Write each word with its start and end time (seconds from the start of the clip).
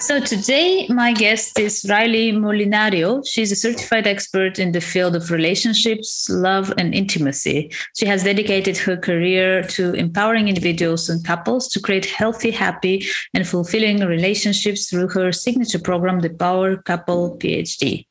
So 0.00 0.20
today, 0.20 0.86
my 0.88 1.12
guest 1.12 1.58
is 1.58 1.84
Railey 1.88 2.30
Molinario. 2.30 3.26
She's 3.26 3.50
a 3.50 3.56
certified 3.56 4.06
expert 4.06 4.60
in 4.60 4.70
the 4.70 4.80
field 4.80 5.16
of 5.16 5.32
relationships, 5.32 6.30
love, 6.30 6.72
and 6.78 6.94
intimacy. 6.94 7.72
She 7.96 8.06
has 8.06 8.22
dedicated 8.22 8.78
her 8.78 8.96
career 8.96 9.62
to 9.64 9.94
empowering 9.94 10.46
individuals 10.46 11.08
and 11.08 11.24
couples 11.24 11.66
to 11.70 11.80
create 11.80 12.06
healthy, 12.06 12.52
happy, 12.52 13.06
and 13.34 13.46
fulfilling 13.46 13.98
relationships 13.98 14.88
through 14.88 15.08
her 15.08 15.32
signature 15.32 15.80
program, 15.80 16.20
the 16.20 16.30
Power 16.30 16.76
Couple 16.76 17.36
PhD. 17.36 18.06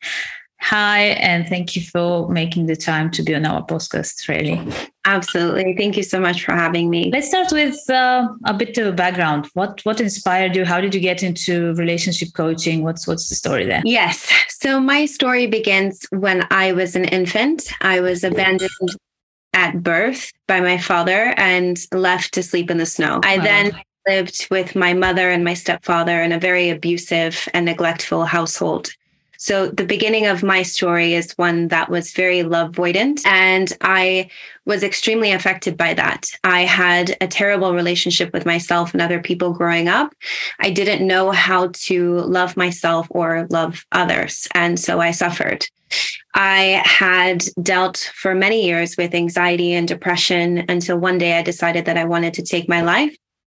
Hi, 0.69 1.15
and 1.21 1.47
thank 1.47 1.77
you 1.77 1.81
for 1.81 2.27
making 2.27 2.65
the 2.65 2.75
time 2.75 3.09
to 3.11 3.23
be 3.23 3.33
on 3.33 3.45
our 3.45 3.65
podcast, 3.65 4.27
Railey. 4.27 4.61
Absolutely. 5.05 5.73
Thank 5.77 5.95
you 5.95 6.03
so 6.03 6.19
much 6.19 6.43
for 6.43 6.51
having 6.51 6.89
me. 6.89 7.09
Let's 7.09 7.29
start 7.29 7.53
with 7.53 7.89
uh, 7.89 8.27
a 8.43 8.53
bit 8.53 8.77
of 8.77 8.87
a 8.87 8.91
background. 8.91 9.47
What 9.53 9.79
what 9.85 10.01
inspired 10.01 10.57
you? 10.57 10.65
How 10.65 10.81
did 10.81 10.93
you 10.93 10.99
get 10.99 11.23
into 11.23 11.73
relationship 11.75 12.33
coaching? 12.33 12.83
What's 12.83 13.07
what's 13.07 13.29
the 13.29 13.35
story 13.35 13.65
there? 13.65 13.81
Yes. 13.85 14.29
So 14.49 14.81
my 14.81 15.05
story 15.05 15.47
begins 15.47 16.05
when 16.09 16.45
I 16.51 16.73
was 16.73 16.97
an 16.97 17.05
infant. 17.05 17.71
I 17.79 18.01
was 18.01 18.25
abandoned 18.25 18.89
at 19.53 19.81
birth 19.81 20.33
by 20.49 20.59
my 20.59 20.77
father 20.77 21.33
and 21.37 21.77
left 21.93 22.33
to 22.33 22.43
sleep 22.43 22.69
in 22.69 22.77
the 22.77 22.85
snow. 22.85 23.21
I 23.23 23.37
wow. 23.37 23.43
then 23.45 23.81
lived 24.05 24.47
with 24.51 24.75
my 24.75 24.93
mother 24.93 25.29
and 25.29 25.45
my 25.45 25.53
stepfather 25.53 26.21
in 26.21 26.33
a 26.33 26.39
very 26.39 26.69
abusive 26.69 27.47
and 27.53 27.65
neglectful 27.65 28.25
household. 28.25 28.89
So 29.37 29.67
the 29.67 29.85
beginning 29.85 30.25
of 30.25 30.43
my 30.43 30.63
story 30.63 31.13
is 31.13 31.33
one 31.33 31.67
that 31.69 31.89
was 31.89 32.11
very 32.11 32.43
love 32.43 32.71
voidant 32.71 33.25
and 33.25 33.71
I 33.81 34.29
was 34.65 34.83
extremely 34.83 35.31
affected 35.31 35.77
by 35.77 35.93
that. 35.93 36.29
I 36.43 36.61
had 36.61 37.15
a 37.21 37.27
terrible 37.27 37.73
relationship 37.73 38.33
with 38.33 38.45
myself 38.45 38.93
and 38.93 39.01
other 39.01 39.21
people 39.21 39.53
growing 39.53 39.87
up. 39.87 40.13
I 40.59 40.71
didn't 40.71 41.05
know 41.05 41.31
how 41.31 41.69
to 41.73 42.19
love 42.19 42.57
myself 42.57 43.07
or 43.09 43.47
love 43.49 43.85
others. 43.91 44.47
And 44.53 44.79
so 44.79 44.99
I 44.99 45.11
suffered. 45.11 45.65
I 46.33 46.81
had 46.85 47.45
dealt 47.61 48.11
for 48.13 48.35
many 48.35 48.65
years 48.65 48.97
with 48.97 49.15
anxiety 49.15 49.73
and 49.73 49.87
depression 49.87 50.65
until 50.69 50.97
one 50.97 51.17
day 51.17 51.37
I 51.37 51.41
decided 51.41 51.85
that 51.85 51.97
I 51.97 52.05
wanted 52.05 52.33
to 52.35 52.43
take 52.43 52.67
my 52.67 52.81
life 52.81 53.15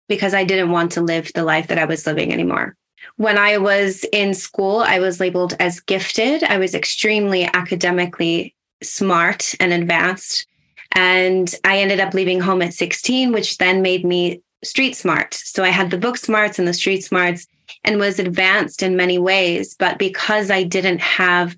because 0.08 0.34
I 0.34 0.44
didn't 0.44 0.70
want 0.70 0.92
to 0.92 1.00
live 1.00 1.30
the 1.34 1.44
life 1.44 1.68
that 1.68 1.78
I 1.78 1.84
was 1.84 2.06
living 2.06 2.32
anymore. 2.32 2.76
When 3.20 3.36
I 3.36 3.58
was 3.58 4.06
in 4.14 4.32
school, 4.32 4.78
I 4.78 4.98
was 4.98 5.20
labeled 5.20 5.54
as 5.60 5.78
gifted. 5.78 6.42
I 6.42 6.56
was 6.56 6.74
extremely 6.74 7.44
academically 7.44 8.54
smart 8.82 9.54
and 9.60 9.74
advanced. 9.74 10.46
And 10.92 11.54
I 11.62 11.80
ended 11.80 12.00
up 12.00 12.14
leaving 12.14 12.40
home 12.40 12.62
at 12.62 12.72
16, 12.72 13.30
which 13.32 13.58
then 13.58 13.82
made 13.82 14.06
me 14.06 14.40
street 14.64 14.96
smart. 14.96 15.34
So 15.34 15.62
I 15.62 15.68
had 15.68 15.90
the 15.90 15.98
book 15.98 16.16
smarts 16.16 16.58
and 16.58 16.66
the 16.66 16.72
street 16.72 17.04
smarts 17.04 17.46
and 17.84 18.00
was 18.00 18.18
advanced 18.18 18.82
in 18.82 18.96
many 18.96 19.18
ways. 19.18 19.76
But 19.78 19.98
because 19.98 20.50
I 20.50 20.62
didn't 20.62 21.02
have 21.02 21.54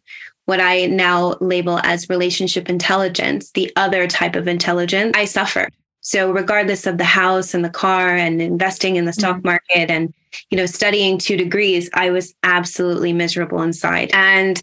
what 0.46 0.60
I 0.60 0.86
now 0.86 1.36
label 1.40 1.78
as 1.84 2.10
relationship 2.10 2.68
intelligence, 2.68 3.52
the 3.52 3.70
other 3.76 4.08
type 4.08 4.34
of 4.34 4.48
intelligence, 4.48 5.12
I 5.14 5.26
suffered. 5.26 5.72
So 6.00 6.32
regardless 6.32 6.88
of 6.88 6.98
the 6.98 7.04
house 7.04 7.54
and 7.54 7.64
the 7.64 7.70
car 7.70 8.16
and 8.16 8.42
investing 8.42 8.96
in 8.96 9.04
the 9.04 9.12
stock 9.12 9.36
mm-hmm. 9.36 9.46
market 9.46 9.92
and 9.92 10.12
you 10.50 10.56
know 10.56 10.66
studying 10.66 11.18
2 11.18 11.36
degrees, 11.36 11.90
I 11.94 12.10
was 12.10 12.34
absolutely 12.42 13.12
miserable 13.12 13.62
inside. 13.62 14.10
And 14.12 14.62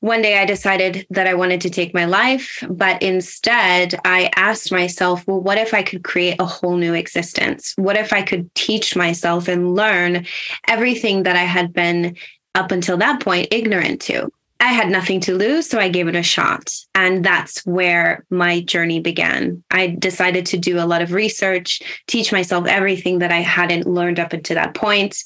one 0.00 0.20
day 0.20 0.38
I 0.38 0.44
decided 0.44 1.06
that 1.10 1.28
I 1.28 1.34
wanted 1.34 1.60
to 1.60 1.70
take 1.70 1.94
my 1.94 2.06
life, 2.06 2.64
but 2.68 3.00
instead 3.00 3.94
I 4.04 4.30
asked 4.34 4.72
myself, 4.72 5.24
well, 5.28 5.40
what 5.40 5.58
if 5.58 5.72
I 5.72 5.84
could 5.84 6.02
create 6.02 6.40
a 6.40 6.44
whole 6.44 6.76
new 6.76 6.92
existence? 6.92 7.72
What 7.76 7.96
if 7.96 8.12
I 8.12 8.22
could 8.22 8.52
teach 8.56 8.96
myself 8.96 9.46
and 9.46 9.76
learn 9.76 10.26
everything 10.66 11.22
that 11.22 11.36
I 11.36 11.44
had 11.44 11.72
been 11.72 12.16
up 12.56 12.72
until 12.72 12.96
that 12.96 13.20
point 13.20 13.48
ignorant 13.52 14.00
to? 14.02 14.28
I 14.62 14.66
had 14.66 14.90
nothing 14.90 15.18
to 15.22 15.36
lose, 15.36 15.68
so 15.68 15.80
I 15.80 15.88
gave 15.88 16.06
it 16.06 16.14
a 16.14 16.22
shot. 16.22 16.72
And 16.94 17.24
that's 17.24 17.66
where 17.66 18.24
my 18.30 18.60
journey 18.60 19.00
began. 19.00 19.62
I 19.72 19.88
decided 19.98 20.46
to 20.46 20.56
do 20.56 20.78
a 20.78 20.86
lot 20.86 21.02
of 21.02 21.10
research, 21.10 21.82
teach 22.06 22.30
myself 22.30 22.68
everything 22.68 23.18
that 23.18 23.32
I 23.32 23.40
hadn't 23.40 23.88
learned 23.88 24.20
up 24.20 24.32
until 24.32 24.54
that 24.54 24.74
point. 24.74 25.16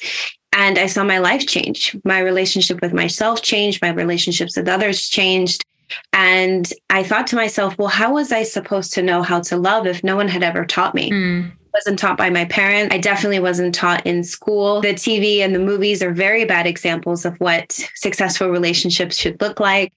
And 0.55 0.79
I 0.79 0.87
saw 0.87 1.05
my 1.05 1.19
life 1.19 1.47
change. 1.47 1.95
My 2.03 2.21
relationship 2.21 2.81
with 2.81 2.95
myself 2.95 3.43
changed, 3.43 3.83
my 3.83 3.91
relationships 3.91 4.57
with 4.57 4.69
others 4.69 5.07
changed. 5.07 5.63
And 6.15 6.73
I 6.89 7.03
thought 7.03 7.27
to 7.29 7.37
myself, 7.37 7.77
well, 7.77 7.89
how 7.89 8.15
was 8.15 8.33
I 8.33 8.43
supposed 8.43 8.95
to 8.95 9.03
know 9.03 9.23
how 9.23 9.41
to 9.43 9.59
love 9.59 9.87
if 9.87 10.03
no 10.03 10.17
one 10.17 10.29
had 10.29 10.43
ever 10.43 10.65
taught 10.65 10.95
me? 10.95 11.11
Mm 11.11 11.53
wasn't 11.77 11.99
taught 11.99 12.17
by 12.17 12.31
my 12.31 12.45
parents. 12.47 12.95
I 12.95 12.99
definitely 12.99 13.41
wasn't 13.41 13.75
taught 13.75 14.07
in 14.07 14.25
school. 14.25 14.81
The 14.81 14.95
TV 14.95 15.39
and 15.39 15.55
the 15.55 15.59
movies 15.61 16.03
are 16.03 16.13
very 16.13 16.45
bad 16.45 16.67
examples 16.67 17.25
of 17.25 17.37
what 17.39 17.73
successful 17.95 18.49
relationships 18.49 19.17
should 19.17 19.41
look 19.41 19.61
like. 19.61 19.93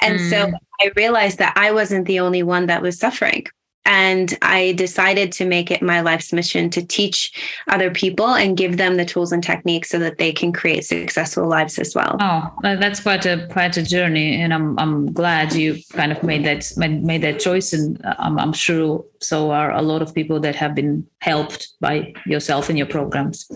And 0.00 0.18
mm. 0.18 0.30
so 0.30 0.52
I 0.80 0.90
realized 0.96 1.38
that 1.38 1.56
I 1.56 1.70
wasn't 1.72 2.06
the 2.06 2.20
only 2.20 2.42
one 2.42 2.66
that 2.66 2.82
was 2.82 2.98
suffering. 2.98 3.46
And 3.86 4.36
I 4.42 4.72
decided 4.72 5.32
to 5.32 5.44
make 5.44 5.70
it 5.70 5.82
my 5.82 6.00
life's 6.00 6.32
mission 6.32 6.70
to 6.70 6.86
teach 6.86 7.32
other 7.68 7.90
people 7.90 8.28
and 8.34 8.56
give 8.56 8.76
them 8.76 8.96
the 8.96 9.04
tools 9.04 9.32
and 9.32 9.42
techniques 9.42 9.88
so 9.88 9.98
that 9.98 10.18
they 10.18 10.32
can 10.32 10.52
create 10.52 10.84
successful 10.84 11.48
lives 11.48 11.78
as 11.78 11.94
well. 11.94 12.16
Oh, 12.20 12.50
that's 12.62 13.00
quite 13.00 13.26
a 13.26 13.46
quite 13.50 13.76
a 13.76 13.82
journey, 13.82 14.40
and 14.40 14.52
I'm 14.52 14.78
I'm 14.78 15.12
glad 15.12 15.54
you 15.54 15.78
kind 15.92 16.12
of 16.12 16.22
made 16.22 16.44
that 16.44 16.70
made, 16.76 17.22
that 17.22 17.40
choice, 17.40 17.72
and 17.72 18.00
I'm, 18.18 18.38
I'm 18.38 18.52
sure 18.52 19.04
so 19.20 19.50
are 19.50 19.72
a 19.72 19.82
lot 19.82 20.02
of 20.02 20.14
people 20.14 20.40
that 20.40 20.54
have 20.54 20.74
been 20.74 21.06
helped 21.20 21.68
by 21.80 22.12
yourself 22.26 22.68
and 22.68 22.78
your 22.78 22.86
programs. 22.86 23.50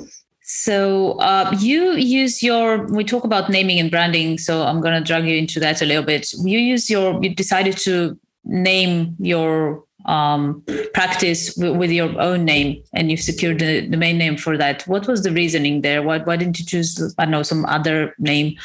So 0.47 1.19
uh, 1.21 1.57
you 1.59 1.93
use 1.93 2.43
your. 2.43 2.87
We 2.87 3.05
talk 3.05 3.25
about 3.25 3.49
naming 3.51 3.81
and 3.81 3.91
branding, 3.91 4.39
so 4.39 4.63
I'm 4.63 4.81
going 4.81 4.95
to 4.95 5.01
drag 5.01 5.27
you 5.27 5.37
into 5.37 5.59
that 5.61 5.81
a 5.81 5.87
little 5.87 6.03
bit. 6.03 6.33
You 6.33 6.59
use 6.59 6.91
your. 6.91 7.23
You 7.23 7.35
decided 7.35 7.79
to 7.79 8.19
name 8.45 9.17
your 9.19 9.85
um, 10.07 10.63
practice 10.93 11.55
w- 11.55 11.77
with 11.77 11.91
your 11.91 12.21
own 12.21 12.45
name 12.45 12.83
and 12.93 13.11
you've 13.11 13.21
secured 13.21 13.59
the 13.59 13.87
domain 13.87 14.19
name 14.19 14.37
for 14.37 14.57
that. 14.57 14.83
What 14.87 15.07
was 15.07 15.23
the 15.23 15.33
reasoning 15.33 15.81
there? 15.81 16.03
Why, 16.03 16.19
why 16.19 16.37
didn't 16.37 16.59
you 16.59 16.67
choose, 16.67 17.15
I 17.19 17.25
don't 17.25 17.33
know, 17.33 17.43
some 17.43 17.65
other 17.67 18.15
name, 18.19 18.57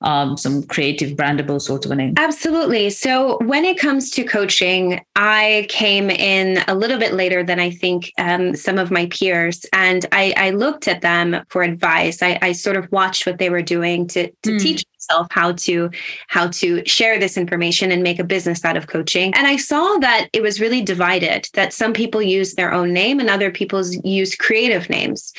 um, 0.00 0.36
some 0.36 0.62
creative, 0.64 1.16
brandable 1.16 1.60
sort 1.60 1.84
of 1.84 1.90
a 1.90 1.94
name? 1.94 2.14
Absolutely. 2.16 2.90
So 2.90 3.38
when 3.44 3.64
it 3.64 3.78
comes 3.78 4.10
to 4.12 4.24
coaching, 4.24 5.00
I 5.16 5.66
came 5.68 6.10
in 6.10 6.62
a 6.68 6.74
little 6.74 6.98
bit 6.98 7.14
later 7.14 7.42
than 7.42 7.60
I 7.60 7.70
think 7.70 8.12
um, 8.18 8.56
some 8.56 8.78
of 8.78 8.90
my 8.90 9.06
peers, 9.06 9.66
and 9.72 10.06
I, 10.12 10.34
I, 10.36 10.50
looked 10.50 10.88
at 10.88 11.02
them 11.02 11.42
for 11.48 11.62
advice. 11.62 12.22
I, 12.22 12.38
I, 12.40 12.52
sort 12.52 12.76
of 12.76 12.90
watched 12.90 13.26
what 13.26 13.38
they 13.38 13.50
were 13.50 13.62
doing 13.62 14.06
to, 14.08 14.30
to 14.30 14.50
mm. 14.52 14.60
teach 14.60 14.84
myself 15.08 15.26
how 15.30 15.52
to 15.52 15.90
how 16.28 16.48
to 16.48 16.84
share 16.86 17.18
this 17.18 17.36
information 17.36 17.90
and 17.92 18.02
make 18.02 18.18
a 18.18 18.24
business 18.24 18.64
out 18.64 18.76
of 18.76 18.86
coaching. 18.86 19.34
And 19.34 19.46
i 19.46 19.56
saw 19.56 19.98
that 19.98 20.28
it 20.32 20.42
was 20.42 20.60
really 20.60 20.82
divided 20.82 21.48
that 21.54 21.72
some 21.72 21.92
people 21.92 22.22
use 22.22 22.54
their 22.54 22.72
own 22.72 22.92
name 22.92 23.20
and 23.20 23.30
other 23.30 23.50
people 23.50 23.82
use 24.04 24.34
creative 24.34 24.88
names. 24.90 25.32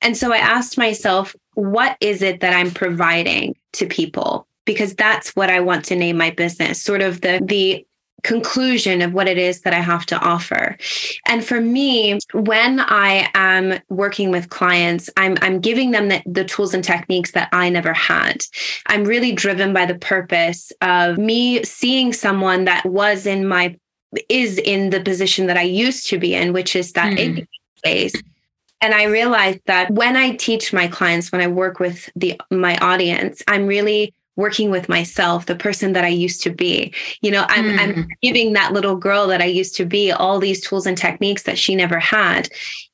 And 0.00 0.16
so 0.16 0.32
i 0.32 0.38
asked 0.38 0.78
myself 0.78 1.34
what 1.54 1.96
is 2.00 2.22
it 2.22 2.40
that 2.40 2.54
i'm 2.54 2.70
providing 2.70 3.54
to 3.74 3.86
people? 3.86 4.46
Because 4.66 4.94
that's 4.94 5.36
what 5.36 5.50
I 5.50 5.60
want 5.60 5.84
to 5.86 5.96
name 5.96 6.16
my 6.16 6.30
business, 6.30 6.80
sort 6.80 7.02
of 7.02 7.20
the 7.20 7.40
the 7.44 7.86
conclusion 8.24 9.02
of 9.02 9.12
what 9.12 9.28
it 9.28 9.38
is 9.38 9.60
that 9.60 9.72
I 9.72 9.78
have 9.78 10.04
to 10.06 10.18
offer. 10.18 10.76
And 11.26 11.44
for 11.44 11.60
me, 11.60 12.18
when 12.32 12.80
I 12.80 13.30
am 13.34 13.78
working 13.88 14.30
with 14.30 14.48
clients, 14.48 15.08
I'm, 15.16 15.36
I'm 15.42 15.60
giving 15.60 15.92
them 15.92 16.08
the, 16.08 16.22
the 16.26 16.44
tools 16.44 16.74
and 16.74 16.82
techniques 16.82 17.30
that 17.32 17.48
I 17.52 17.68
never 17.68 17.92
had. 17.92 18.44
I'm 18.86 19.04
really 19.04 19.30
driven 19.30 19.72
by 19.72 19.86
the 19.86 19.94
purpose 19.94 20.72
of 20.80 21.18
me 21.18 21.62
seeing 21.62 22.12
someone 22.12 22.64
that 22.64 22.84
was 22.86 23.26
in 23.26 23.46
my 23.46 23.76
is 24.28 24.58
in 24.58 24.90
the 24.90 25.00
position 25.00 25.46
that 25.46 25.56
I 25.56 25.62
used 25.62 26.06
to 26.08 26.18
be 26.18 26.34
in, 26.34 26.52
which 26.52 26.76
is 26.76 26.92
that 26.92 27.16
mm. 27.16 27.46
And 28.80 28.94
I 28.94 29.04
realized 29.04 29.60
that 29.66 29.90
when 29.90 30.16
I 30.16 30.36
teach 30.36 30.72
my 30.72 30.88
clients, 30.88 31.32
when 31.32 31.40
I 31.40 31.46
work 31.46 31.80
with 31.80 32.08
the 32.16 32.40
my 32.50 32.76
audience, 32.78 33.42
I'm 33.48 33.66
really 33.66 34.14
working 34.36 34.70
with 34.70 34.88
myself, 34.88 35.46
the 35.46 35.54
person 35.54 35.92
that 35.92 36.04
I 36.04 36.08
used 36.08 36.42
to 36.42 36.50
be. 36.50 36.92
You 37.20 37.30
know, 37.30 37.46
I'm, 37.48 37.64
mm. 37.64 37.78
I'm 37.78 38.08
giving 38.22 38.52
that 38.54 38.72
little 38.72 38.96
girl 38.96 39.26
that 39.28 39.40
I 39.40 39.46
used 39.46 39.76
to 39.76 39.84
be 39.84 40.10
all 40.12 40.38
these 40.38 40.60
tools 40.60 40.86
and 40.86 40.98
techniques 40.98 41.44
that 41.44 41.58
she 41.58 41.74
never 41.74 41.98
had. 41.98 42.48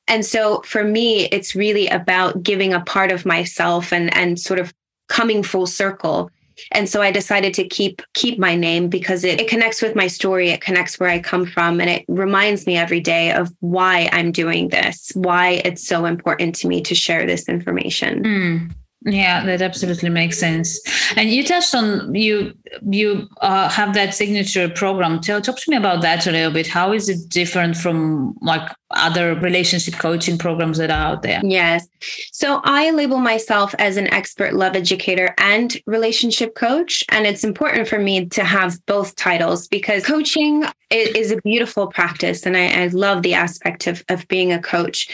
And 0.07 0.25
so 0.25 0.61
for 0.65 0.83
me, 0.83 1.25
it's 1.25 1.55
really 1.55 1.87
about 1.87 2.43
giving 2.43 2.73
a 2.73 2.81
part 2.81 3.11
of 3.11 3.25
myself 3.25 3.91
and, 3.91 4.13
and 4.15 4.39
sort 4.39 4.59
of 4.59 4.73
coming 5.07 5.43
full 5.43 5.67
circle 5.67 6.29
And 6.71 6.87
so 6.87 7.01
I 7.01 7.11
decided 7.11 7.53
to 7.55 7.67
keep 7.67 8.01
keep 8.13 8.37
my 8.37 8.55
name 8.55 8.89
because 8.89 9.23
it, 9.23 9.41
it 9.41 9.47
connects 9.47 9.81
with 9.81 9.95
my 9.95 10.07
story, 10.07 10.49
it 10.49 10.61
connects 10.61 10.99
where 10.99 11.09
I 11.09 11.19
come 11.19 11.45
from, 11.45 11.81
and 11.81 11.89
it 11.89 12.05
reminds 12.07 12.67
me 12.67 12.77
every 12.77 12.99
day 12.99 13.31
of 13.31 13.51
why 13.59 14.09
I'm 14.11 14.31
doing 14.31 14.69
this, 14.69 15.11
why 15.15 15.61
it's 15.65 15.85
so 15.85 16.05
important 16.05 16.55
to 16.55 16.67
me 16.67 16.81
to 16.83 16.95
share 16.95 17.25
this 17.25 17.49
information. 17.49 18.23
Mm. 18.23 18.75
Yeah, 19.03 19.43
that 19.45 19.63
absolutely 19.63 20.09
makes 20.09 20.37
sense. 20.37 20.79
And 21.15 21.31
you 21.31 21.43
touched 21.43 21.73
on 21.73 22.13
you 22.13 22.53
you 22.87 23.27
uh, 23.41 23.67
have 23.67 23.95
that 23.95 24.13
signature 24.13 24.69
program. 24.69 25.19
Tell 25.21 25.41
talk 25.41 25.57
to 25.57 25.71
me 25.71 25.75
about 25.75 26.01
that 26.03 26.27
a 26.27 26.31
little 26.31 26.51
bit. 26.51 26.67
How 26.67 26.93
is 26.93 27.09
it 27.09 27.27
different 27.27 27.75
from 27.77 28.37
like 28.41 28.69
other 28.91 29.33
relationship 29.33 29.95
coaching 29.95 30.37
programs 30.37 30.77
that 30.77 30.91
are 30.91 31.13
out 31.13 31.23
there? 31.23 31.41
Yes. 31.43 31.87
So 32.31 32.61
I 32.63 32.91
label 32.91 33.17
myself 33.17 33.73
as 33.79 33.97
an 33.97 34.05
expert 34.13 34.53
love 34.53 34.75
educator 34.75 35.33
and 35.39 35.75
relationship 35.87 36.53
coach. 36.53 37.03
And 37.09 37.25
it's 37.25 37.43
important 37.43 37.87
for 37.87 37.97
me 37.97 38.27
to 38.27 38.43
have 38.43 38.85
both 38.85 39.15
titles 39.15 39.67
because 39.67 40.05
coaching 40.05 40.63
is 40.91 41.31
a 41.31 41.41
beautiful 41.41 41.87
practice. 41.87 42.45
And 42.45 42.57
I, 42.57 42.83
I 42.83 42.87
love 42.87 43.23
the 43.23 43.33
aspect 43.33 43.87
of, 43.87 44.03
of 44.09 44.27
being 44.27 44.51
a 44.51 44.61
coach. 44.61 45.09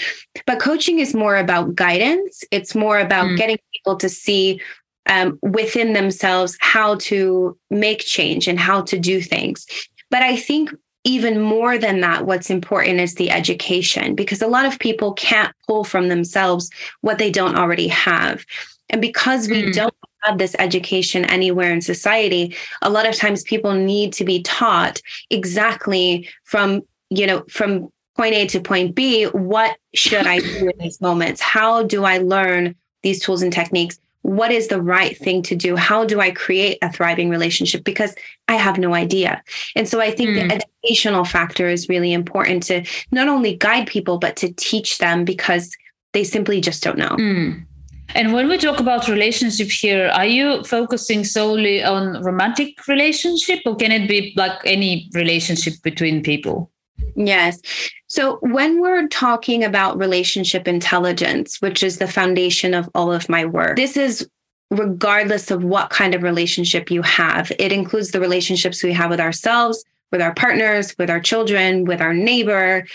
But 0.45 0.59
coaching 0.59 0.99
is 0.99 1.13
more 1.13 1.37
about 1.37 1.75
guidance, 1.75 2.43
it's 2.51 2.75
more 2.75 2.99
about 2.99 3.27
mm. 3.27 3.37
getting 3.37 3.57
people 3.73 3.95
to 3.97 4.09
see 4.09 4.61
um, 5.07 5.39
within 5.41 5.93
themselves 5.93 6.57
how 6.59 6.95
to 6.95 7.57
make 7.69 7.99
change 7.99 8.47
and 8.47 8.59
how 8.59 8.81
to 8.81 8.99
do 8.99 9.21
things. 9.21 9.65
But 10.09 10.21
I 10.21 10.35
think 10.35 10.73
even 11.03 11.39
more 11.39 11.77
than 11.77 12.01
that, 12.01 12.25
what's 12.25 12.49
important 12.49 12.99
is 12.99 13.15
the 13.15 13.31
education 13.31 14.15
because 14.15 14.41
a 14.41 14.47
lot 14.47 14.65
of 14.65 14.79
people 14.79 15.13
can't 15.13 15.53
pull 15.65 15.85
from 15.85 16.09
themselves 16.09 16.69
what 17.01 17.17
they 17.17 17.31
don't 17.31 17.55
already 17.55 17.87
have. 17.87 18.45
And 18.89 19.01
because 19.01 19.47
we 19.47 19.63
mm. 19.63 19.73
don't 19.73 19.93
have 20.27 20.37
this 20.37 20.55
education 20.59 21.25
anywhere 21.25 21.71
in 21.71 21.81
society, 21.81 22.55
a 22.81 22.89
lot 22.89 23.07
of 23.07 23.15
times 23.15 23.43
people 23.43 23.73
need 23.73 24.13
to 24.13 24.25
be 24.25 24.41
taught 24.43 25.01
exactly 25.29 26.29
from, 26.43 26.81
you 27.09 27.25
know, 27.25 27.43
from 27.49 27.89
point 28.15 28.33
A 28.33 28.47
to 28.47 28.59
point 28.59 28.95
B, 28.95 29.25
what 29.25 29.77
should 29.93 30.27
I 30.27 30.39
do 30.39 30.69
in 30.69 30.77
these 30.79 30.99
moments? 30.99 31.39
How 31.39 31.83
do 31.83 32.03
I 32.03 32.17
learn 32.17 32.75
these 33.03 33.19
tools 33.19 33.41
and 33.41 33.53
techniques? 33.53 33.99
what 34.27 34.51
is 34.51 34.67
the 34.67 34.81
right 34.81 35.17
thing 35.17 35.41
to 35.41 35.55
do? 35.55 35.77
How 35.77 36.03
do 36.03 36.19
I 36.19 36.31
create 36.31 36.79
a 36.81 36.91
thriving 36.91 37.29
relationship? 37.29 37.85
Because 37.85 38.13
I 38.49 38.55
have 38.55 38.77
no 38.77 38.93
idea. 38.93 39.41
And 39.73 39.87
so 39.87 40.01
I 40.01 40.11
think 40.11 40.31
mm. 40.31 40.35
the 40.35 40.43
hmm. 40.43 40.51
educational 40.83 41.23
factor 41.23 41.69
is 41.69 41.87
really 41.87 42.11
important 42.11 42.63
to 42.63 42.83
not 43.09 43.29
only 43.29 43.55
guide 43.55 43.87
people, 43.87 44.17
but 44.17 44.35
to 44.37 44.51
teach 44.51 44.97
them 44.97 45.23
because 45.23 45.73
they 46.11 46.25
simply 46.25 46.59
just 46.59 46.83
don't 46.83 46.97
know. 46.97 47.15
Mm. 47.15 47.65
And 48.17 48.33
when 48.33 48.49
we 48.49 48.57
talk 48.57 48.79
about 48.79 49.07
relationship 49.07 49.69
here, 49.69 50.07
are 50.07 50.25
you 50.25 50.63
focusing 50.63 51.23
solely 51.23 51.83
on 51.83 52.23
romantic 52.23 52.87
relationship 52.87 53.59
or 53.63 53.75
can 53.75 53.91
it 53.91 54.07
be 54.07 54.33
like 54.35 54.59
any 54.65 55.07
relationship 55.13 55.75
between 55.83 56.23
people? 56.23 56.71
Yes. 57.15 57.61
So, 58.07 58.39
when 58.41 58.81
we're 58.81 59.07
talking 59.07 59.63
about 59.63 59.99
relationship 59.99 60.67
intelligence, 60.67 61.61
which 61.61 61.83
is 61.83 61.99
the 61.99 62.07
foundation 62.07 62.73
of 62.73 62.89
all 62.95 63.13
of 63.13 63.29
my 63.29 63.45
work, 63.45 63.75
this 63.75 63.95
is 63.95 64.27
regardless 64.71 65.51
of 65.51 65.63
what 65.63 65.91
kind 65.91 66.15
of 66.15 66.23
relationship 66.23 66.89
you 66.89 67.03
have. 67.03 67.51
It 67.59 67.71
includes 67.71 68.11
the 68.11 68.19
relationships 68.19 68.83
we 68.83 68.93
have 68.93 69.11
with 69.11 69.19
ourselves, 69.19 69.83
with 70.11 70.21
our 70.21 70.33
partners, 70.33 70.95
with 70.97 71.09
our 71.09 71.19
children, 71.19 71.85
with 71.85 72.01
our 72.01 72.13
neighbor, 72.13 72.85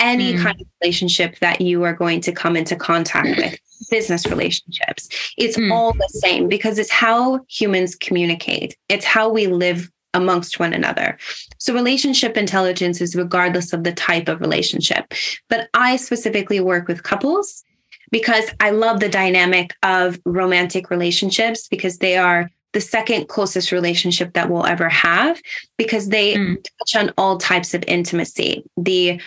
any 0.00 0.34
mm. 0.34 0.42
kind 0.42 0.60
of 0.60 0.66
relationship 0.82 1.38
that 1.38 1.60
you 1.60 1.84
are 1.84 1.94
going 1.94 2.20
to 2.22 2.32
come 2.32 2.56
into 2.56 2.76
contact 2.76 3.36
with, 3.36 3.58
business 3.92 4.26
relationships. 4.26 5.08
It's 5.36 5.58
mm. 5.58 5.70
all 5.70 5.92
the 5.92 6.08
same 6.08 6.48
because 6.48 6.78
it's 6.78 6.90
how 6.90 7.40
humans 7.48 7.94
communicate, 7.94 8.74
it's 8.88 9.04
how 9.04 9.28
we 9.28 9.46
live 9.46 9.90
amongst 10.14 10.58
one 10.58 10.72
another. 10.72 11.18
So, 11.58 11.74
relationship 11.74 12.36
intelligence 12.36 13.00
is 13.00 13.14
regardless 13.14 13.72
of 13.72 13.84
the 13.84 13.92
type 13.92 14.28
of 14.28 14.40
relationship. 14.40 15.12
But 15.48 15.68
I 15.74 15.96
specifically 15.96 16.58
work 16.58 16.88
with 16.88 17.02
couples 17.02 17.62
because 18.10 18.50
I 18.60 18.70
love 18.70 19.00
the 19.00 19.08
dynamic 19.08 19.74
of 19.82 20.18
romantic 20.24 20.90
relationships 20.90 21.68
because 21.68 21.98
they 21.98 22.16
are 22.16 22.50
the 22.72 22.80
second 22.80 23.28
closest 23.28 23.72
relationship 23.72 24.32
that 24.32 24.48
we'll 24.48 24.66
ever 24.66 24.88
have 24.88 25.40
because 25.76 26.08
they 26.08 26.34
mm. 26.34 26.56
touch 26.78 26.96
on 26.96 27.12
all 27.18 27.36
types 27.36 27.74
of 27.74 27.84
intimacy. 27.86 28.64
The 28.78 29.20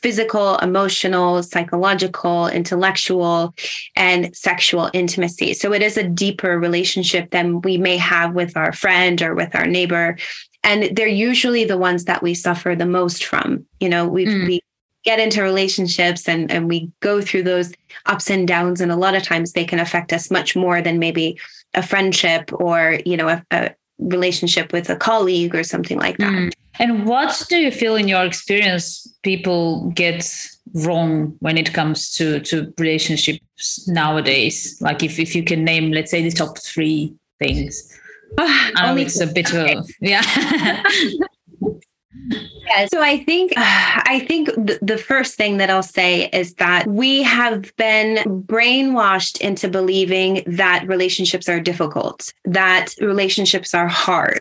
physical, 0.00 0.56
emotional, 0.58 1.42
psychological, 1.42 2.46
intellectual, 2.48 3.54
and 3.96 4.34
sexual 4.36 4.90
intimacy. 4.92 5.54
So 5.54 5.72
it 5.72 5.82
is 5.82 5.96
a 5.96 6.08
deeper 6.08 6.58
relationship 6.58 7.30
than 7.30 7.60
we 7.62 7.78
may 7.78 7.96
have 7.96 8.34
with 8.34 8.56
our 8.56 8.72
friend 8.72 9.20
or 9.20 9.34
with 9.34 9.54
our 9.54 9.66
neighbor. 9.66 10.16
And 10.62 10.96
they're 10.96 11.06
usually 11.08 11.64
the 11.64 11.78
ones 11.78 12.04
that 12.04 12.22
we 12.22 12.34
suffer 12.34 12.74
the 12.74 12.86
most 12.86 13.24
from. 13.24 13.64
You 13.80 13.88
know, 13.88 14.06
we 14.06 14.26
mm. 14.26 14.46
we 14.46 14.60
get 15.04 15.20
into 15.20 15.42
relationships 15.42 16.28
and, 16.28 16.50
and 16.50 16.68
we 16.68 16.90
go 17.00 17.20
through 17.20 17.44
those 17.44 17.72
ups 18.06 18.30
and 18.30 18.46
downs. 18.46 18.80
And 18.80 18.92
a 18.92 18.96
lot 18.96 19.14
of 19.14 19.22
times 19.22 19.52
they 19.52 19.64
can 19.64 19.78
affect 19.78 20.12
us 20.12 20.30
much 20.30 20.54
more 20.54 20.82
than 20.82 20.98
maybe 20.98 21.38
a 21.74 21.82
friendship 21.82 22.52
or, 22.52 22.98
you 23.06 23.16
know, 23.16 23.28
a, 23.28 23.44
a 23.50 23.74
relationship 23.98 24.72
with 24.72 24.90
a 24.90 24.96
colleague 24.96 25.54
or 25.54 25.64
something 25.64 25.98
like 25.98 26.18
that. 26.18 26.32
Mm. 26.32 26.52
And 26.78 27.06
what 27.06 27.42
do 27.48 27.56
you 27.56 27.70
feel 27.70 27.96
in 27.96 28.08
your 28.08 28.24
experience 28.24 29.12
people 29.22 29.90
get 29.90 30.30
wrong 30.74 31.36
when 31.40 31.56
it 31.58 31.72
comes 31.72 32.10
to 32.16 32.40
to 32.40 32.72
relationships 32.78 33.88
nowadays? 33.88 34.80
Like 34.80 35.02
if 35.02 35.18
if 35.18 35.34
you 35.34 35.42
can 35.42 35.64
name, 35.64 35.92
let's 35.92 36.10
say, 36.10 36.22
the 36.22 36.30
top 36.30 36.58
three 36.58 37.14
things. 37.38 37.94
I 38.38 38.72
know 38.86 38.96
it's 38.96 39.20
a 39.20 39.26
bit 39.26 39.54
of 39.54 39.88
yeah. 40.00 40.22
Yeah, 42.30 42.86
so 42.92 43.00
I 43.00 43.24
think 43.24 43.52
I 43.56 44.24
think 44.28 44.50
the 44.82 44.98
first 44.98 45.36
thing 45.36 45.56
that 45.58 45.70
I'll 45.70 45.82
say 45.82 46.28
is 46.32 46.54
that 46.54 46.86
we 46.86 47.22
have 47.22 47.74
been 47.76 48.42
brainwashed 48.42 49.40
into 49.40 49.68
believing 49.68 50.42
that 50.46 50.86
relationships 50.86 51.48
are 51.48 51.60
difficult, 51.60 52.32
that 52.44 52.94
relationships 53.00 53.72
are 53.72 53.88
hard, 53.88 54.40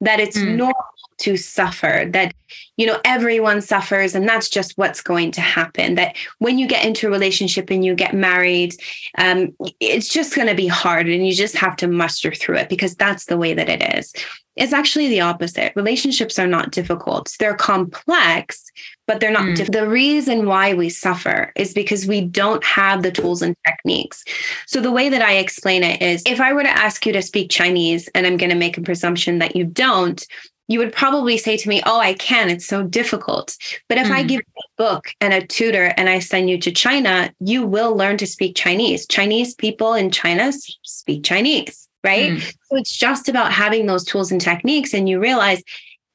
that 0.00 0.20
it's 0.20 0.38
mm. 0.38 0.56
normal 0.56 0.74
to 1.18 1.36
suffer 1.36 2.08
that 2.10 2.34
you 2.76 2.86
know 2.86 3.00
everyone 3.04 3.60
suffers 3.60 4.14
and 4.14 4.28
that's 4.28 4.48
just 4.48 4.76
what's 4.76 5.00
going 5.00 5.30
to 5.32 5.40
happen 5.40 5.94
that 5.94 6.16
when 6.38 6.58
you 6.58 6.66
get 6.66 6.84
into 6.84 7.06
a 7.06 7.10
relationship 7.10 7.70
and 7.70 7.84
you 7.84 7.94
get 7.94 8.14
married 8.14 8.74
um, 9.18 9.54
it's 9.80 10.08
just 10.08 10.34
going 10.34 10.48
to 10.48 10.54
be 10.54 10.66
hard 10.66 11.08
and 11.08 11.26
you 11.26 11.32
just 11.32 11.56
have 11.56 11.76
to 11.76 11.86
muster 11.86 12.32
through 12.32 12.56
it 12.56 12.68
because 12.68 12.94
that's 12.94 13.26
the 13.26 13.38
way 13.38 13.54
that 13.54 13.68
it 13.68 13.98
is. 13.98 14.12
It's 14.56 14.72
actually 14.72 15.08
the 15.08 15.20
opposite. 15.20 15.74
Relationships 15.76 16.38
are 16.38 16.46
not 16.46 16.70
difficult. 16.70 17.34
They're 17.38 17.54
complex 17.54 18.64
but 19.06 19.20
they're 19.20 19.30
not 19.30 19.44
mm. 19.44 19.56
diff- 19.56 19.70
the 19.70 19.88
reason 19.88 20.46
why 20.46 20.74
we 20.74 20.88
suffer 20.88 21.52
is 21.56 21.72
because 21.72 22.06
we 22.06 22.20
don't 22.20 22.64
have 22.64 23.02
the 23.02 23.12
tools 23.12 23.40
and 23.40 23.56
techniques. 23.66 24.24
So 24.66 24.80
the 24.80 24.90
way 24.90 25.08
that 25.08 25.22
i 25.22 25.34
explain 25.34 25.82
it 25.82 26.02
is 26.02 26.22
if 26.26 26.40
i 26.40 26.52
were 26.52 26.62
to 26.62 26.68
ask 26.68 27.06
you 27.06 27.12
to 27.12 27.22
speak 27.22 27.50
chinese 27.50 28.08
and 28.14 28.26
i'm 28.26 28.36
going 28.36 28.50
to 28.50 28.56
make 28.56 28.76
a 28.76 28.82
presumption 28.82 29.38
that 29.38 29.56
you 29.56 29.64
don't 29.64 30.26
you 30.68 30.78
would 30.78 30.92
probably 30.92 31.38
say 31.38 31.56
to 31.56 31.68
me, 31.68 31.82
Oh, 31.86 31.98
I 31.98 32.14
can. 32.14 32.50
It's 32.50 32.66
so 32.66 32.82
difficult. 32.82 33.56
But 33.88 33.98
if 33.98 34.08
mm. 34.08 34.12
I 34.12 34.22
give 34.22 34.40
you 34.40 34.62
a 34.62 34.82
book 34.82 35.08
and 35.20 35.32
a 35.32 35.46
tutor 35.46 35.94
and 35.96 36.08
I 36.08 36.18
send 36.18 36.50
you 36.50 36.58
to 36.58 36.72
China, 36.72 37.32
you 37.40 37.66
will 37.66 37.96
learn 37.96 38.16
to 38.18 38.26
speak 38.26 38.56
Chinese. 38.56 39.06
Chinese 39.06 39.54
people 39.54 39.94
in 39.94 40.10
China 40.10 40.52
speak 40.82 41.24
Chinese, 41.24 41.88
right? 42.04 42.32
Mm. 42.32 42.42
So 42.42 42.76
it's 42.76 42.96
just 42.96 43.28
about 43.28 43.52
having 43.52 43.86
those 43.86 44.04
tools 44.04 44.32
and 44.32 44.40
techniques. 44.40 44.92
And 44.92 45.08
you 45.08 45.20
realize, 45.20 45.62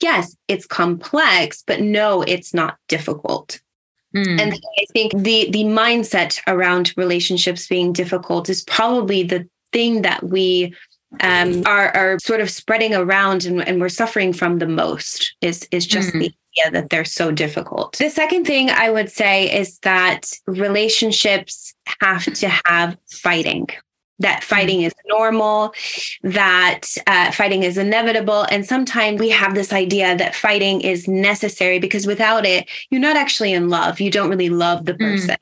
yes, 0.01 0.35
it's 0.47 0.65
complex, 0.65 1.63
but 1.65 1.81
no, 1.81 2.21
it's 2.23 2.53
not 2.53 2.77
difficult. 2.87 3.59
Mm. 4.15 4.41
And 4.41 4.53
I 4.53 4.85
think 4.91 5.13
the 5.13 5.49
the 5.51 5.63
mindset 5.63 6.41
around 6.45 6.93
relationships 6.97 7.67
being 7.67 7.93
difficult 7.93 8.49
is 8.49 8.63
probably 8.63 9.23
the 9.23 9.47
thing 9.71 10.01
that 10.01 10.21
we 10.23 10.75
um, 11.19 11.63
are 11.65 11.95
are 11.95 12.19
sort 12.19 12.39
of 12.39 12.49
spreading 12.49 12.95
around 12.95 13.45
and, 13.45 13.67
and 13.67 13.81
we're 13.81 13.89
suffering 13.89 14.33
from 14.33 14.59
the 14.59 14.67
most 14.67 15.35
is 15.41 15.67
is 15.71 15.85
just 15.85 16.09
mm. 16.09 16.19
the 16.19 16.33
idea 16.57 16.71
that 16.71 16.89
they're 16.89 17.05
so 17.05 17.31
difficult. 17.31 17.97
The 17.97 18.09
second 18.09 18.45
thing 18.45 18.69
I 18.69 18.89
would 18.89 19.11
say 19.11 19.53
is 19.53 19.79
that 19.79 20.31
relationships 20.47 21.73
have 22.01 22.25
to 22.25 22.49
have 22.65 22.97
fighting. 23.09 23.67
That 24.19 24.43
fighting 24.43 24.83
is 24.83 24.93
normal, 25.07 25.73
that 26.21 26.81
uh, 27.07 27.31
fighting 27.31 27.63
is 27.63 27.79
inevitable. 27.79 28.45
And 28.51 28.63
sometimes 28.63 29.19
we 29.19 29.29
have 29.29 29.55
this 29.55 29.73
idea 29.73 30.15
that 30.15 30.35
fighting 30.35 30.81
is 30.81 31.07
necessary 31.07 31.79
because 31.79 32.05
without 32.05 32.45
it, 32.45 32.69
you're 32.91 33.01
not 33.01 33.15
actually 33.15 33.51
in 33.51 33.69
love. 33.69 33.99
You 33.99 34.11
don't 34.11 34.29
really 34.29 34.49
love 34.49 34.85
the 34.85 34.93
mm. 34.93 34.99
person. 34.99 35.29
Mm. 35.29 35.37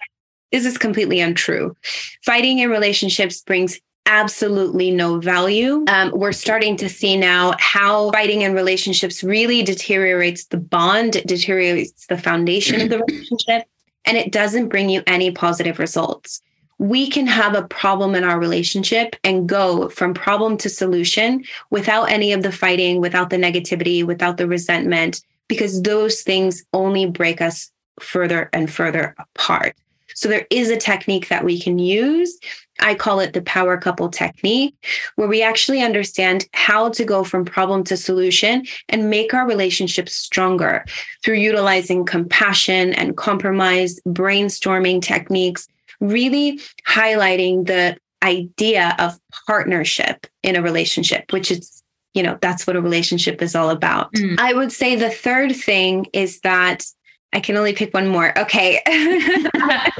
This 0.54 0.66
is 0.66 0.78
completely 0.78 1.20
untrue. 1.20 1.76
Fighting 2.24 2.60
in 2.60 2.70
relationships 2.70 3.42
brings 3.42 3.82
absolutely 4.10 4.89
no 4.92 5.20
value. 5.20 5.86
Um, 5.88 6.12
we're 6.13 6.32
starting 6.32 6.75
to 6.78 6.89
see 6.89 7.16
now 7.16 7.54
how 7.60 8.12
fighting 8.12 8.42
in 8.42 8.54
relationships 8.54 9.24
really 9.24 9.62
deteriorates 9.63 10.46
the 10.46 10.58
bond, 10.58 11.16
it 11.16 11.28
deteriorates 11.28 12.08
the 12.08 12.18
foundation 12.18 12.82
of 12.82 12.89
the 12.89 13.04
relationship, 13.08 13.68
and 14.06 14.18
it 14.18 14.32
doesn't 14.32 14.70
bring 14.70 14.89
you 14.89 15.04
any 15.06 15.32
positive 15.32 15.78
results. 15.80 16.42
we 16.80 17.10
can 17.10 17.28
have 17.28 17.56
a 17.56 17.68
problem 17.68 18.16
in 18.16 18.24
our 18.24 18.39
relationship 18.39 19.16
and 19.25 19.48
go 19.48 19.89
from 19.89 20.13
problem 20.13 20.58
to 20.58 20.70
solution 20.70 21.44
without 21.70 22.06
any 22.06 22.32
of 22.32 22.42
the 22.42 22.51
fighting, 22.51 23.01
without 23.01 23.30
the 23.30 23.38
negativity, 23.38 24.04
without 24.04 24.38
the 24.38 24.48
resentment, 24.48 25.22
because 25.50 25.82
those 25.82 26.22
things 26.22 26.63
only 26.74 27.06
break 27.06 27.42
us 27.42 27.70
further 28.00 28.50
and 28.54 28.72
further 28.72 29.13
apart. 29.20 29.75
So 30.20 30.28
there 30.28 30.46
is 30.50 30.70
a 30.70 30.76
technique 30.76 31.30
that 31.30 31.46
we 31.46 31.58
can 31.58 31.80
use. 31.80 32.38
I 32.82 32.94
call 32.94 33.22
it 33.22 33.32
the 33.32 33.42
power 33.42 33.78
couple 33.78 34.10
technique, 34.10 34.76
where 35.16 35.30
we 35.30 35.42
actually 35.42 35.82
understand 35.82 36.46
how 36.54 36.90
to 36.90 37.06
go 37.06 37.24
from 37.24 37.46
problem 37.46 37.86
to 37.86 37.96
solution 37.96 38.66
and 38.90 39.10
make 39.10 39.34
our 39.34 39.48
relationships 39.48 40.14
stronger 40.14 40.84
through 41.24 41.36
utilizing 41.36 42.04
compassion 42.04 42.94
and 42.96 43.16
compromise, 43.16 43.98
brainstorming 44.10 45.02
techniques, 45.02 45.70
really 46.02 46.60
highlighting 46.86 47.66
the 47.66 47.96
idea 48.22 48.98
of 49.00 49.18
partnership 49.48 50.28
in 50.44 50.58
a 50.58 50.62
relationship, 50.62 51.32
which 51.32 51.50
is 51.50 51.82
you 52.14 52.24
know 52.24 52.38
that's 52.42 52.68
what 52.68 52.76
a 52.76 52.82
relationship 52.82 53.42
is 53.42 53.56
all 53.56 53.70
about. 53.70 54.12
Mm. 54.14 54.38
I 54.38 54.52
would 54.52 54.74
say 54.74 54.98
the 54.98 55.10
third 55.10 55.56
thing 55.56 56.08
is 56.12 56.42
that 56.42 56.86
I 57.31 57.39
can 57.39 57.57
only 57.57 57.74
pick 57.74 57.93
one 57.93 58.07
more. 58.07 58.38
Okay. 58.38 58.81
I 58.88 59.91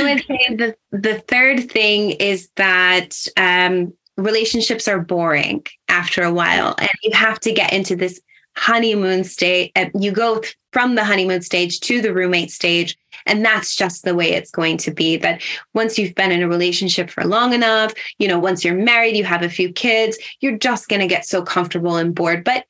would 0.00 0.24
say 0.26 0.54
the, 0.56 0.76
the 0.90 1.22
third 1.28 1.70
thing 1.70 2.10
is 2.12 2.48
that 2.56 3.16
um, 3.36 3.92
relationships 4.16 4.88
are 4.88 5.00
boring 5.00 5.64
after 5.88 6.22
a 6.22 6.32
while, 6.32 6.74
and 6.78 6.90
you 7.02 7.12
have 7.14 7.38
to 7.40 7.52
get 7.52 7.72
into 7.72 7.94
this 7.94 8.20
honeymoon 8.56 9.22
state. 9.22 9.72
You 9.94 10.12
go 10.12 10.42
from 10.72 10.94
the 10.94 11.04
honeymoon 11.04 11.40
stage 11.40 11.80
to 11.80 12.02
the 12.02 12.12
roommate 12.12 12.50
stage. 12.50 12.98
And 13.24 13.42
that's 13.42 13.74
just 13.74 14.04
the 14.04 14.14
way 14.14 14.32
it's 14.32 14.50
going 14.50 14.76
to 14.78 14.90
be. 14.90 15.16
That 15.16 15.40
once 15.72 15.98
you've 15.98 16.14
been 16.14 16.30
in 16.30 16.42
a 16.42 16.48
relationship 16.48 17.10
for 17.10 17.24
long 17.24 17.54
enough, 17.54 17.94
you 18.18 18.28
know, 18.28 18.38
once 18.38 18.62
you're 18.62 18.74
married, 18.74 19.16
you 19.16 19.24
have 19.24 19.42
a 19.42 19.48
few 19.48 19.72
kids, 19.72 20.18
you're 20.40 20.58
just 20.58 20.88
going 20.88 21.00
to 21.00 21.06
get 21.06 21.24
so 21.24 21.42
comfortable 21.42 21.96
and 21.96 22.14
bored. 22.14 22.44
But 22.44 22.66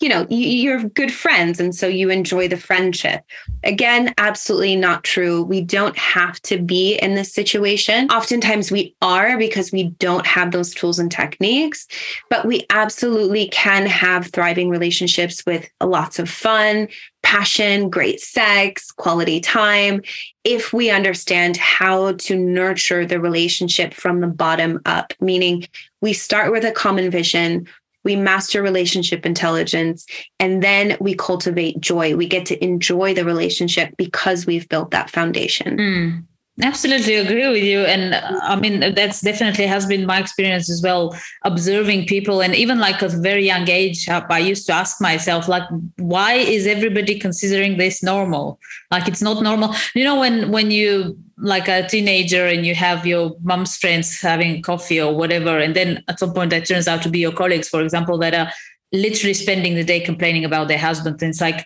you 0.00 0.08
know 0.08 0.26
you're 0.28 0.84
good 0.84 1.12
friends 1.12 1.60
and 1.60 1.74
so 1.74 1.86
you 1.86 2.10
enjoy 2.10 2.48
the 2.48 2.56
friendship. 2.56 3.22
Again 3.62 4.14
absolutely 4.18 4.76
not 4.76 5.04
true. 5.04 5.42
We 5.42 5.60
don't 5.60 5.96
have 5.98 6.40
to 6.42 6.58
be 6.58 6.94
in 6.96 7.14
this 7.14 7.32
situation. 7.32 8.08
Oftentimes 8.10 8.70
we 8.70 8.94
are 9.02 9.38
because 9.38 9.72
we 9.72 9.90
don't 9.98 10.26
have 10.26 10.52
those 10.52 10.74
tools 10.74 10.98
and 10.98 11.10
techniques 11.10 11.86
but 12.28 12.46
we 12.46 12.66
absolutely 12.70 13.48
can 13.48 13.86
have 13.86 14.28
thriving 14.28 14.70
relationships 14.70 15.44
with 15.46 15.68
lots 15.82 16.18
of 16.18 16.28
fun 16.28 16.88
passion 17.22 17.90
great 17.90 18.20
sex 18.20 18.90
quality 18.90 19.40
time 19.40 20.00
if 20.44 20.72
we 20.72 20.90
understand 20.90 21.56
how 21.58 22.12
to 22.12 22.34
nurture 22.34 23.04
the 23.04 23.20
relationship 23.20 23.92
from 23.92 24.20
the 24.20 24.26
bottom 24.26 24.80
up 24.86 25.12
meaning 25.20 25.66
we 26.00 26.14
start 26.14 26.50
with 26.50 26.64
a 26.64 26.72
common 26.72 27.10
vision 27.10 27.66
we 28.04 28.16
master 28.16 28.62
relationship 28.62 29.26
intelligence, 29.26 30.06
and 30.38 30.62
then 30.62 30.96
we 31.00 31.14
cultivate 31.14 31.80
joy. 31.80 32.16
We 32.16 32.26
get 32.26 32.46
to 32.46 32.62
enjoy 32.64 33.14
the 33.14 33.24
relationship 33.24 33.96
because 33.96 34.46
we've 34.46 34.68
built 34.68 34.90
that 34.90 35.10
foundation. 35.10 35.76
Mm. 35.76 36.24
Absolutely 36.62 37.14
agree 37.14 37.48
with 37.48 37.62
you. 37.62 37.80
And 37.80 38.14
I 38.14 38.56
mean, 38.56 38.94
that's 38.94 39.22
definitely 39.22 39.66
has 39.66 39.86
been 39.86 40.04
my 40.04 40.18
experience 40.18 40.68
as 40.68 40.82
well, 40.82 41.16
observing 41.44 42.06
people. 42.06 42.42
And 42.42 42.54
even 42.54 42.78
like 42.78 43.02
at 43.02 43.14
a 43.14 43.20
very 43.20 43.46
young 43.46 43.68
age, 43.68 44.08
I 44.08 44.38
used 44.38 44.66
to 44.66 44.74
ask 44.74 45.00
myself, 45.00 45.48
like, 45.48 45.62
why 45.96 46.34
is 46.34 46.66
everybody 46.66 47.18
considering 47.18 47.78
this 47.78 48.02
normal? 48.02 48.58
Like 48.90 49.08
it's 49.08 49.22
not 49.22 49.42
normal. 49.42 49.74
You 49.94 50.04
know, 50.04 50.20
when 50.20 50.50
when 50.50 50.70
you 50.70 51.18
like 51.40 51.68
a 51.68 51.88
teenager 51.88 52.46
and 52.46 52.66
you 52.66 52.74
have 52.74 53.06
your 53.06 53.34
mom's 53.42 53.76
friends 53.76 54.20
having 54.20 54.62
coffee 54.62 55.00
or 55.00 55.14
whatever, 55.16 55.58
and 55.58 55.74
then 55.74 56.04
at 56.08 56.18
some 56.18 56.32
point 56.32 56.50
that 56.50 56.66
turns 56.66 56.86
out 56.86 57.02
to 57.02 57.08
be 57.08 57.18
your 57.18 57.32
colleagues, 57.32 57.68
for 57.68 57.82
example, 57.82 58.18
that 58.18 58.34
are 58.34 58.52
literally 58.92 59.34
spending 59.34 59.74
the 59.74 59.84
day 59.84 60.00
complaining 60.00 60.44
about 60.44 60.68
their 60.68 60.78
husband. 60.78 61.22
And 61.22 61.30
it's 61.30 61.40
like, 61.40 61.64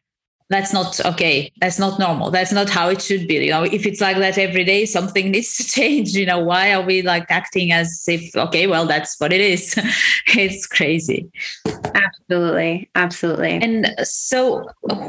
that's 0.51 0.73
not 0.73 1.01
okay. 1.05 1.51
That's 1.61 1.79
not 1.79 1.99
normal. 1.99 2.31
That's 2.31 2.53
not 2.53 2.69
how 2.69 2.89
it 2.89 3.01
should 3.01 3.27
be. 3.27 3.37
You 3.37 3.51
know 3.51 3.65
if 3.65 3.87
it's 3.87 4.01
like 4.01 4.19
that 4.19 4.37
every 4.39 4.65
day 4.65 4.85
something 4.85 5.31
needs 5.31 5.57
to 5.57 5.65
change. 5.65 6.11
You 6.11 6.27
know 6.27 6.39
why 6.39 6.73
are 6.73 6.83
we 6.83 7.03
like 7.03 7.27
acting 7.31 7.73
as 7.73 8.05
if 8.09 8.35
okay 8.37 8.67
well 8.67 8.87
that's 8.87 9.19
what 9.19 9.33
it 9.33 9.41
is? 9.41 9.75
It's 10.37 10.67
crazy. 10.67 11.31
Absolutely. 11.95 12.91
Absolutely. 12.97 13.53
And 13.63 13.95
so 14.03 14.69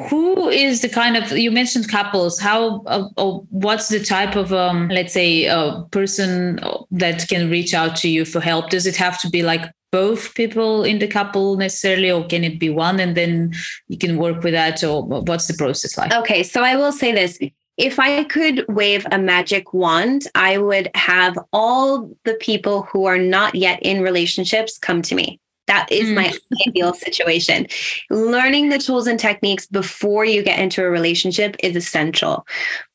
who 0.10 0.50
is 0.50 0.82
the 0.82 0.90
kind 0.90 1.18
of 1.18 1.32
you 1.32 1.52
mentioned 1.52 1.90
couples. 1.90 2.40
How 2.40 2.82
uh, 2.86 3.10
uh, 3.18 3.40
what's 3.50 3.90
the 3.90 4.04
type 4.04 4.36
of 4.36 4.54
um 4.54 4.90
let's 4.90 5.14
say 5.14 5.46
a 5.46 5.84
person 5.92 6.60
that 6.92 7.28
can 7.28 7.50
reach 7.50 7.74
out 7.74 7.96
to 7.98 8.10
you 8.10 8.24
for 8.24 8.40
help? 8.40 8.70
Does 8.70 8.86
it 8.86 8.96
have 8.96 9.20
to 9.22 9.30
be 9.30 9.42
like 9.44 9.72
both 9.96 10.36
people 10.36 10.84
in 10.84 11.00
the 11.00 11.08
couple 11.08 11.56
necessarily, 11.56 12.12
or 12.12 12.26
can 12.28 12.44
it 12.44 12.60
be 12.60 12.70
one 12.70 13.00
and 13.00 13.16
then 13.16 13.54
you 13.88 13.98
can 13.98 14.18
work 14.18 14.44
with 14.44 14.54
that? 14.54 14.84
Or 14.84 15.02
what's 15.06 15.48
the 15.48 15.54
process 15.54 15.98
like? 15.98 16.14
Okay, 16.14 16.44
so 16.44 16.62
I 16.64 16.76
will 16.76 16.92
say 16.92 17.14
this. 17.14 17.40
If 17.78 17.98
I 17.98 18.26
could 18.26 18.66
wave 18.68 19.08
a 19.14 19.18
magic 19.18 19.74
wand, 19.74 20.28
I 20.36 20.58
would 20.58 20.90
have 20.96 21.40
all 21.54 22.12
the 22.26 22.34
people 22.34 22.82
who 22.84 23.06
are 23.06 23.18
not 23.18 23.56
yet 23.56 23.80
in 23.84 24.02
relationships 24.02 24.78
come 24.78 25.02
to 25.04 25.16
me. 25.16 25.40
That 25.68 25.90
is 25.90 26.10
my 26.12 26.28
hmm. 26.28 26.56
ideal 26.68 26.94
situation. 26.94 27.68
Learning 28.10 28.70
the 28.70 28.80
tools 28.80 29.08
and 29.08 29.20
techniques 29.20 29.66
before 29.66 30.26
you 30.26 30.44
get 30.44 30.60
into 30.60 30.84
a 30.84 30.90
relationship 30.90 31.56
is 31.60 31.76
essential. 31.78 32.46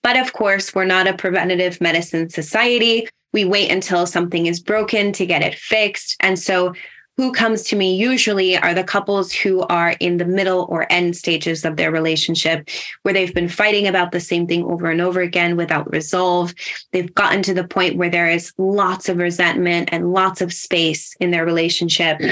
But 0.03 0.19
of 0.19 0.35
course, 0.35 0.75
we're 0.75 0.85
not 0.85 1.09
a 1.09 1.15
preventative 1.15 1.81
medicine 1.81 2.29
society 2.29 3.09
we 3.33 3.45
wait 3.45 3.71
until 3.71 4.07
something 4.07 4.47
is 4.47 4.61
broken 4.61 5.13
to 5.13 5.27
get 5.27 5.43
it 5.43 5.55
fixed. 5.55 6.17
And 6.21 6.39
so 6.39 6.75
who 7.21 7.33
comes 7.33 7.65
to 7.65 7.77
me 7.77 7.95
usually 7.95 8.57
are 8.57 8.73
the 8.73 8.83
couples 8.83 9.31
who 9.31 9.61
are 9.65 9.95
in 10.01 10.17
the 10.17 10.25
middle 10.25 10.67
or 10.71 10.91
end 10.91 11.15
stages 11.15 11.67
of 11.67 11.77
their 11.77 11.91
relationship 11.91 12.67
where 13.03 13.13
they've 13.13 13.35
been 13.35 13.47
fighting 13.47 13.87
about 13.87 14.13
the 14.13 14.21
same 14.21 14.47
thing 14.47 14.65
over 14.65 14.91
and 14.91 15.03
over 15.03 15.21
again 15.21 15.55
without 15.55 15.93
resolve. 15.93 16.55
They've 16.93 17.15
gotten 17.15 17.43
to 17.43 17.53
the 17.53 17.69
point 17.69 17.97
where 17.97 18.09
there 18.09 18.31
is 18.31 18.55
lots 18.57 19.11
of 19.11 19.19
resentment 19.19 19.91
and 19.93 20.15
lots 20.15 20.41
of 20.41 20.51
space 20.51 21.15
in 21.21 21.31
their 21.31 21.45
relationship. 21.45 22.19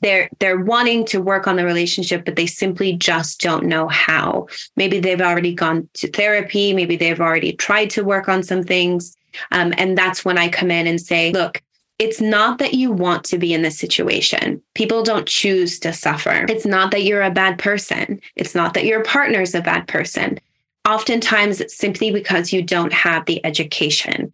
They're 0.00 0.30
they're 0.40 0.58
wanting 0.58 1.04
to 1.06 1.22
work 1.22 1.46
on 1.46 1.54
the 1.54 1.64
relationship 1.64 2.24
but 2.24 2.34
they 2.34 2.46
simply 2.46 2.94
just 2.94 3.40
don't 3.40 3.66
know 3.66 3.86
how. 3.86 4.48
Maybe 4.74 4.98
they've 4.98 5.20
already 5.20 5.54
gone 5.54 5.88
to 5.94 6.10
therapy. 6.10 6.72
Maybe 6.72 6.96
they've 6.96 7.20
already 7.20 7.52
tried 7.52 7.90
to 7.90 8.02
work 8.02 8.28
on 8.28 8.42
some 8.42 8.64
things 8.64 9.16
um, 9.50 9.72
and 9.76 9.96
that's 9.96 10.24
when 10.24 10.38
I 10.38 10.48
come 10.48 10.70
in 10.70 10.86
and 10.86 11.00
say, 11.00 11.32
look, 11.32 11.62
it's 11.98 12.20
not 12.20 12.58
that 12.58 12.74
you 12.74 12.90
want 12.90 13.22
to 13.24 13.38
be 13.38 13.54
in 13.54 13.62
this 13.62 13.78
situation. 13.78 14.60
People 14.74 15.02
don't 15.02 15.28
choose 15.28 15.78
to 15.80 15.92
suffer. 15.92 16.46
It's 16.48 16.66
not 16.66 16.90
that 16.90 17.04
you're 17.04 17.22
a 17.22 17.30
bad 17.30 17.58
person. 17.58 18.20
It's 18.34 18.54
not 18.54 18.74
that 18.74 18.86
your 18.86 19.04
partner's 19.04 19.54
a 19.54 19.60
bad 19.60 19.86
person. 19.86 20.40
Oftentimes, 20.88 21.60
it's 21.60 21.76
simply 21.76 22.10
because 22.10 22.52
you 22.52 22.60
don't 22.60 22.92
have 22.92 23.26
the 23.26 23.44
education. 23.46 24.32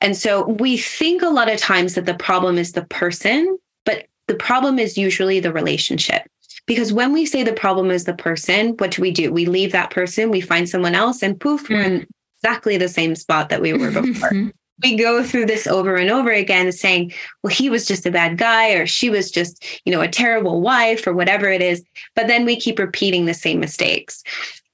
And 0.00 0.16
so 0.16 0.46
we 0.48 0.78
think 0.78 1.20
a 1.20 1.28
lot 1.28 1.50
of 1.50 1.58
times 1.58 1.94
that 1.94 2.06
the 2.06 2.14
problem 2.14 2.56
is 2.56 2.72
the 2.72 2.86
person, 2.86 3.58
but 3.84 4.06
the 4.26 4.34
problem 4.34 4.78
is 4.78 4.96
usually 4.96 5.40
the 5.40 5.52
relationship. 5.52 6.22
Because 6.64 6.92
when 6.92 7.12
we 7.12 7.26
say 7.26 7.42
the 7.42 7.52
problem 7.52 7.90
is 7.90 8.04
the 8.04 8.14
person, 8.14 8.76
what 8.78 8.92
do 8.92 9.02
we 9.02 9.10
do? 9.10 9.30
We 9.30 9.44
leave 9.44 9.72
that 9.72 9.90
person, 9.90 10.30
we 10.30 10.40
find 10.40 10.68
someone 10.68 10.94
else, 10.94 11.22
and 11.22 11.38
poof, 11.38 11.64
mm. 11.64 11.70
we're 11.70 11.82
in 11.82 12.06
exactly 12.42 12.76
the 12.76 12.88
same 12.88 13.14
spot 13.14 13.48
that 13.48 13.60
we 13.60 13.72
were 13.72 13.90
before. 13.90 14.50
we 14.82 14.96
go 14.96 15.22
through 15.22 15.46
this 15.46 15.66
over 15.66 15.96
and 15.96 16.10
over 16.10 16.30
again 16.30 16.72
saying 16.72 17.12
well 17.42 17.54
he 17.54 17.68
was 17.68 17.86
just 17.86 18.06
a 18.06 18.10
bad 18.10 18.38
guy 18.38 18.70
or 18.70 18.86
she 18.86 19.10
was 19.10 19.30
just 19.30 19.64
you 19.84 19.92
know 19.92 20.00
a 20.00 20.08
terrible 20.08 20.60
wife 20.60 21.06
or 21.06 21.12
whatever 21.12 21.48
it 21.48 21.62
is. 21.62 21.84
But 22.14 22.26
then 22.26 22.44
we 22.44 22.56
keep 22.56 22.78
repeating 22.78 23.26
the 23.26 23.34
same 23.34 23.60
mistakes. 23.60 24.22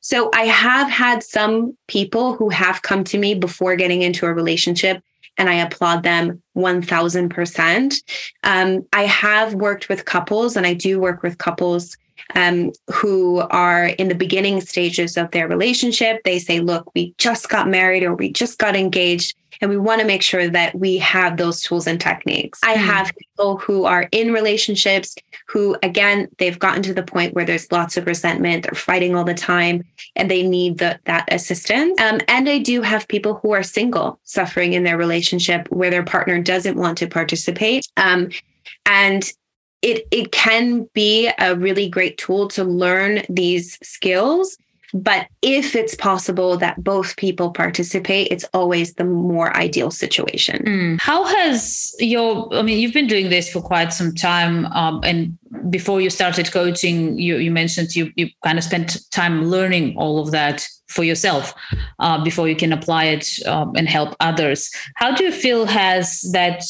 So 0.00 0.30
i 0.34 0.42
have 0.42 0.88
had 0.88 1.22
some 1.22 1.76
people 1.88 2.36
who 2.36 2.48
have 2.50 2.82
come 2.82 3.02
to 3.04 3.18
me 3.18 3.34
before 3.34 3.76
getting 3.76 4.02
into 4.02 4.26
a 4.26 4.34
relationship 4.34 5.02
and 5.38 5.50
i 5.50 5.54
applaud 5.54 6.02
them 6.02 6.40
1000% 6.56 7.94
um, 8.44 8.86
i 8.92 9.02
have 9.02 9.54
worked 9.54 9.88
with 9.88 10.04
couples 10.04 10.56
and 10.56 10.66
i 10.66 10.74
do 10.74 11.00
work 11.00 11.22
with 11.22 11.38
couples 11.38 11.96
um, 12.34 12.72
who 12.92 13.38
are 13.50 13.86
in 13.86 14.08
the 14.08 14.14
beginning 14.14 14.60
stages 14.60 15.16
of 15.16 15.30
their 15.30 15.48
relationship. 15.48 16.22
They 16.24 16.38
say, 16.38 16.60
look, 16.60 16.92
we 16.94 17.14
just 17.18 17.48
got 17.48 17.68
married 17.68 18.02
or 18.02 18.14
we 18.14 18.32
just 18.32 18.58
got 18.58 18.76
engaged. 18.76 19.36
And 19.62 19.70
we 19.70 19.78
want 19.78 20.02
to 20.02 20.06
make 20.06 20.20
sure 20.20 20.50
that 20.50 20.74
we 20.74 20.98
have 20.98 21.38
those 21.38 21.62
tools 21.62 21.86
and 21.86 21.98
techniques. 21.98 22.60
I 22.62 22.74
hmm. 22.74 22.84
have 22.84 23.12
people 23.16 23.56
who 23.56 23.84
are 23.84 24.06
in 24.12 24.32
relationships 24.32 25.14
who, 25.46 25.76
again, 25.82 26.28
they've 26.36 26.58
gotten 26.58 26.82
to 26.82 26.92
the 26.92 27.02
point 27.02 27.34
where 27.34 27.46
there's 27.46 27.72
lots 27.72 27.96
of 27.96 28.06
resentment, 28.06 28.64
they're 28.64 28.74
fighting 28.74 29.14
all 29.14 29.24
the 29.24 29.32
time, 29.32 29.82
and 30.14 30.30
they 30.30 30.46
need 30.46 30.76
the, 30.78 31.00
that 31.04 31.32
assistance. 31.32 31.98
Um, 32.00 32.20
and 32.28 32.48
I 32.48 32.58
do 32.58 32.82
have 32.82 33.08
people 33.08 33.40
who 33.42 33.52
are 33.52 33.62
single, 33.62 34.20
suffering 34.24 34.74
in 34.74 34.84
their 34.84 34.98
relationship 34.98 35.68
where 35.70 35.90
their 35.90 36.04
partner 36.04 36.38
doesn't 36.38 36.76
want 36.76 36.98
to 36.98 37.06
participate. 37.06 37.86
Um, 37.96 38.28
and 38.84 39.32
it 39.86 40.06
it 40.10 40.32
can 40.32 40.88
be 40.92 41.30
a 41.38 41.54
really 41.54 41.88
great 41.88 42.18
tool 42.18 42.48
to 42.48 42.62
learn 42.64 43.22
these 43.28 43.78
skills 43.82 44.58
But 44.94 45.26
if 45.42 45.74
it's 45.74 45.94
possible 45.94 46.56
that 46.58 46.82
both 46.82 47.16
people 47.16 47.50
participate, 47.50 48.28
it's 48.30 48.44
always 48.54 48.94
the 48.94 49.04
more 49.04 49.56
ideal 49.56 49.90
situation. 49.90 50.62
Mm. 50.64 51.00
How 51.00 51.24
has 51.24 51.94
your, 51.98 52.48
I 52.54 52.62
mean, 52.62 52.78
you've 52.78 52.94
been 52.94 53.06
doing 53.06 53.28
this 53.28 53.50
for 53.50 53.60
quite 53.60 53.92
some 53.92 54.14
time. 54.14 54.66
Um, 54.66 55.00
and 55.02 55.36
before 55.70 56.00
you 56.00 56.10
started 56.10 56.52
coaching, 56.52 57.18
you, 57.18 57.36
you 57.36 57.50
mentioned 57.50 57.94
you, 57.94 58.10
you 58.16 58.30
kind 58.44 58.58
of 58.58 58.64
spent 58.64 58.98
time 59.10 59.46
learning 59.46 59.96
all 59.96 60.18
of 60.18 60.30
that 60.32 60.66
for 60.88 61.04
yourself 61.04 61.52
uh, 61.98 62.22
before 62.22 62.48
you 62.48 62.56
can 62.56 62.72
apply 62.72 63.04
it 63.04 63.44
um, 63.46 63.72
and 63.76 63.88
help 63.88 64.14
others. 64.20 64.70
How 64.94 65.14
do 65.14 65.24
you 65.24 65.32
feel 65.32 65.66
has 65.66 66.20
that 66.32 66.62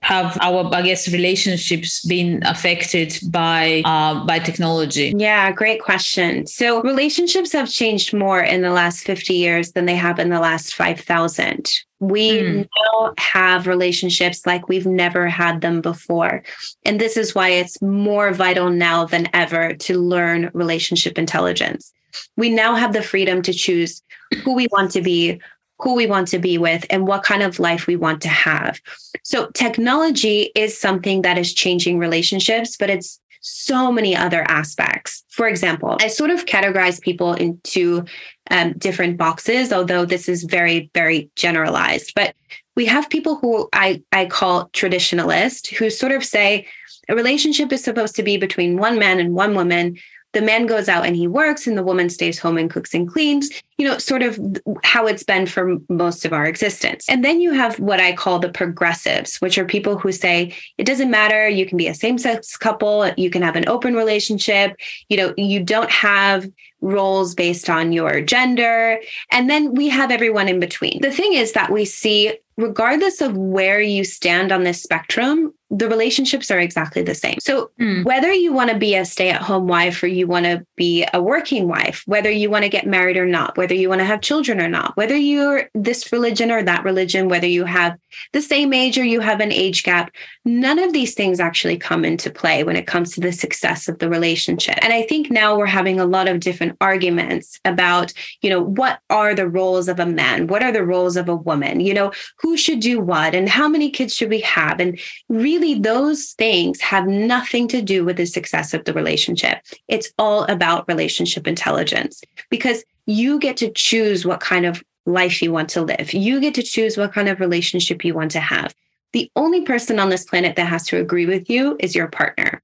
have 0.00 0.38
our 0.40 0.74
I 0.74 0.82
guess 0.82 1.12
relationships 1.12 2.04
been 2.06 2.42
affected 2.44 3.18
by 3.30 3.82
uh, 3.84 4.24
by 4.24 4.38
technology? 4.38 5.12
Yeah, 5.16 5.52
great 5.52 5.82
question. 5.82 6.46
So 6.46 6.82
relationships 6.82 7.52
have 7.52 7.70
changed 7.70 8.14
more 8.14 8.40
in 8.40 8.62
the 8.62 8.70
last 8.70 9.04
fifty 9.04 9.34
years 9.34 9.72
than 9.72 9.86
they 9.86 9.96
have 9.96 10.18
in 10.18 10.30
the 10.30 10.40
last 10.40 10.74
five 10.74 11.00
thousand. 11.00 11.70
We 12.02 12.38
mm. 12.38 12.68
now 12.90 13.14
have 13.16 13.66
relationships 13.66 14.44
like 14.44 14.68
we've 14.68 14.86
never 14.86 15.28
had 15.28 15.60
them 15.60 15.80
before. 15.80 16.42
And 16.84 17.00
this 17.00 17.16
is 17.16 17.34
why 17.34 17.48
it's 17.50 17.80
more 17.80 18.32
vital 18.32 18.68
now 18.68 19.06
than 19.06 19.28
ever 19.32 19.72
to 19.74 19.98
learn 19.98 20.50
relationship 20.52 21.16
intelligence 21.16 21.92
we 22.36 22.50
now 22.50 22.74
have 22.74 22.92
the 22.92 23.02
freedom 23.02 23.42
to 23.42 23.52
choose 23.52 24.02
who 24.42 24.54
we 24.54 24.68
want 24.70 24.90
to 24.92 25.02
be, 25.02 25.40
who 25.78 25.94
we 25.94 26.06
want 26.06 26.28
to 26.28 26.38
be 26.38 26.58
with, 26.58 26.84
and 26.90 27.06
what 27.06 27.22
kind 27.22 27.42
of 27.42 27.58
life 27.58 27.86
we 27.86 27.96
want 27.96 28.22
to 28.22 28.28
have. 28.28 28.80
So, 29.22 29.50
technology 29.50 30.50
is 30.54 30.78
something 30.78 31.22
that 31.22 31.38
is 31.38 31.52
changing 31.52 31.98
relationships, 31.98 32.76
but 32.76 32.90
it's 32.90 33.18
so 33.42 33.92
many 33.92 34.16
other 34.16 34.44
aspects. 34.48 35.24
For 35.28 35.46
example, 35.46 35.98
I 36.00 36.08
sort 36.08 36.30
of 36.30 36.46
categorize 36.46 37.00
people 37.00 37.34
into 37.34 38.04
um, 38.50 38.72
different 38.78 39.18
boxes, 39.18 39.72
although 39.72 40.04
this 40.04 40.28
is 40.28 40.44
very, 40.44 40.90
very 40.94 41.30
generalized. 41.36 42.12
But 42.14 42.34
we 42.76 42.86
have 42.86 43.10
people 43.10 43.36
who 43.36 43.68
I, 43.72 44.02
I 44.12 44.26
call 44.26 44.68
traditionalist, 44.70 45.74
who 45.74 45.90
sort 45.90 46.12
of 46.12 46.24
say 46.24 46.66
a 47.08 47.14
relationship 47.14 47.72
is 47.72 47.84
supposed 47.84 48.16
to 48.16 48.22
be 48.22 48.36
between 48.36 48.78
one 48.78 48.98
man 48.98 49.20
and 49.20 49.34
one 49.34 49.54
woman 49.54 49.98
the 50.32 50.42
man 50.42 50.66
goes 50.66 50.88
out 50.88 51.06
and 51.06 51.16
he 51.16 51.26
works 51.26 51.66
and 51.66 51.76
the 51.76 51.82
woman 51.82 52.08
stays 52.08 52.38
home 52.38 52.58
and 52.58 52.70
cooks 52.70 52.94
and 52.94 53.08
cleans 53.08 53.50
you 53.82 53.88
know 53.88 53.98
sort 53.98 54.22
of 54.22 54.38
how 54.84 55.06
it's 55.06 55.24
been 55.24 55.46
for 55.46 55.76
most 55.88 56.24
of 56.24 56.32
our 56.32 56.46
existence. 56.46 57.08
And 57.08 57.24
then 57.24 57.40
you 57.40 57.52
have 57.52 57.78
what 57.80 58.00
i 58.00 58.12
call 58.12 58.38
the 58.38 58.48
progressives 58.48 59.40
which 59.40 59.58
are 59.58 59.64
people 59.64 59.98
who 59.98 60.12
say 60.12 60.54
it 60.78 60.84
doesn't 60.84 61.10
matter. 61.10 61.48
You 61.48 61.66
can 61.66 61.76
be 61.76 61.88
a 61.88 61.94
same 61.94 62.18
sex 62.18 62.56
couple. 62.56 63.10
You 63.16 63.28
can 63.28 63.42
have 63.42 63.56
an 63.56 63.68
open 63.68 63.94
relationship. 63.94 64.76
You 65.08 65.16
know 65.16 65.34
you 65.36 65.62
don't 65.62 65.90
have 65.90 66.48
roles 66.80 67.34
based 67.34 67.70
on 67.70 67.92
your 67.92 68.20
gender. 68.20 69.00
And 69.30 69.48
then 69.48 69.74
we 69.74 69.88
have 69.88 70.10
everyone 70.10 70.48
in 70.48 70.60
between. 70.60 71.00
The 71.00 71.12
thing 71.12 71.32
is 71.32 71.52
that 71.52 71.70
we 71.70 71.84
see 71.84 72.36
regardless 72.56 73.20
of 73.20 73.36
where 73.36 73.80
you 73.80 74.04
stand 74.04 74.52
on 74.52 74.62
this 74.62 74.82
spectrum, 74.82 75.54
the 75.72 75.88
relationships 75.88 76.50
are 76.50 76.60
exactly 76.60 77.02
the 77.02 77.14
same. 77.14 77.38
So, 77.40 77.70
mm. 77.80 78.04
whether 78.04 78.30
you 78.30 78.52
want 78.52 78.70
to 78.70 78.76
be 78.76 78.94
a 78.94 79.06
stay 79.06 79.30
at 79.30 79.40
home 79.40 79.66
wife 79.66 80.02
or 80.02 80.06
you 80.06 80.26
want 80.26 80.44
to 80.44 80.66
be 80.76 81.06
a 81.14 81.22
working 81.22 81.66
wife, 81.66 82.02
whether 82.04 82.30
you 82.30 82.50
want 82.50 82.64
to 82.64 82.68
get 82.68 82.86
married 82.86 83.16
or 83.16 83.24
not, 83.24 83.56
whether 83.56 83.74
you 83.74 83.88
want 83.88 84.00
to 84.00 84.04
have 84.04 84.20
children 84.20 84.60
or 84.60 84.68
not, 84.68 84.94
whether 84.98 85.16
you're 85.16 85.70
this 85.74 86.12
religion 86.12 86.50
or 86.50 86.62
that 86.62 86.84
religion, 86.84 87.28
whether 87.28 87.46
you 87.46 87.64
have 87.64 87.96
the 88.34 88.42
same 88.42 88.74
age 88.74 88.98
or 88.98 89.04
you 89.04 89.20
have 89.20 89.40
an 89.40 89.50
age 89.50 89.82
gap, 89.82 90.12
none 90.44 90.78
of 90.78 90.92
these 90.92 91.14
things 91.14 91.40
actually 91.40 91.78
come 91.78 92.04
into 92.04 92.30
play 92.30 92.64
when 92.64 92.76
it 92.76 92.86
comes 92.86 93.12
to 93.12 93.20
the 93.20 93.32
success 93.32 93.88
of 93.88 93.98
the 93.98 94.10
relationship. 94.10 94.78
And 94.82 94.92
I 94.92 95.02
think 95.04 95.30
now 95.30 95.56
we're 95.56 95.64
having 95.64 95.98
a 95.98 96.04
lot 96.04 96.28
of 96.28 96.40
different 96.40 96.76
arguments 96.82 97.58
about, 97.64 98.12
you 98.42 98.50
know, 98.50 98.62
what 98.62 99.00
are 99.08 99.34
the 99.34 99.48
roles 99.48 99.88
of 99.88 99.98
a 99.98 100.06
man? 100.06 100.48
What 100.48 100.62
are 100.62 100.72
the 100.72 100.84
roles 100.84 101.16
of 101.16 101.30
a 101.30 101.36
woman? 101.36 101.80
You 101.80 101.94
know, 101.94 102.12
who 102.40 102.58
should 102.58 102.80
do 102.80 103.00
what 103.00 103.34
and 103.34 103.48
how 103.48 103.68
many 103.68 103.90
kids 103.90 104.14
should 104.14 104.28
we 104.28 104.40
have? 104.40 104.78
And 104.78 105.00
really, 105.30 105.61
those 105.62 106.32
things 106.32 106.80
have 106.80 107.06
nothing 107.06 107.68
to 107.68 107.80
do 107.80 108.04
with 108.04 108.16
the 108.16 108.26
success 108.26 108.74
of 108.74 108.84
the 108.84 108.92
relationship. 108.92 109.58
It's 109.88 110.12
all 110.18 110.44
about 110.44 110.88
relationship 110.88 111.46
intelligence 111.46 112.22
because 112.50 112.84
you 113.06 113.38
get 113.38 113.56
to 113.58 113.70
choose 113.70 114.26
what 114.26 114.40
kind 114.40 114.66
of 114.66 114.82
life 115.06 115.42
you 115.42 115.52
want 115.52 115.68
to 115.70 115.82
live. 115.82 116.12
You 116.12 116.40
get 116.40 116.54
to 116.54 116.62
choose 116.62 116.96
what 116.96 117.12
kind 117.12 117.28
of 117.28 117.40
relationship 117.40 118.04
you 118.04 118.14
want 118.14 118.30
to 118.32 118.40
have. 118.40 118.74
The 119.12 119.30
only 119.36 119.62
person 119.62 119.98
on 119.98 120.08
this 120.08 120.24
planet 120.24 120.56
that 120.56 120.68
has 120.68 120.86
to 120.88 120.98
agree 120.98 121.26
with 121.26 121.50
you 121.50 121.76
is 121.80 121.94
your 121.94 122.08
partner. 122.08 122.62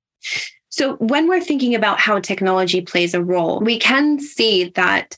So, 0.70 0.96
when 0.96 1.28
we're 1.28 1.40
thinking 1.40 1.74
about 1.74 1.98
how 1.98 2.20
technology 2.20 2.80
plays 2.80 3.14
a 3.14 3.22
role, 3.22 3.60
we 3.60 3.78
can 3.78 4.20
see 4.20 4.70
that 4.76 5.16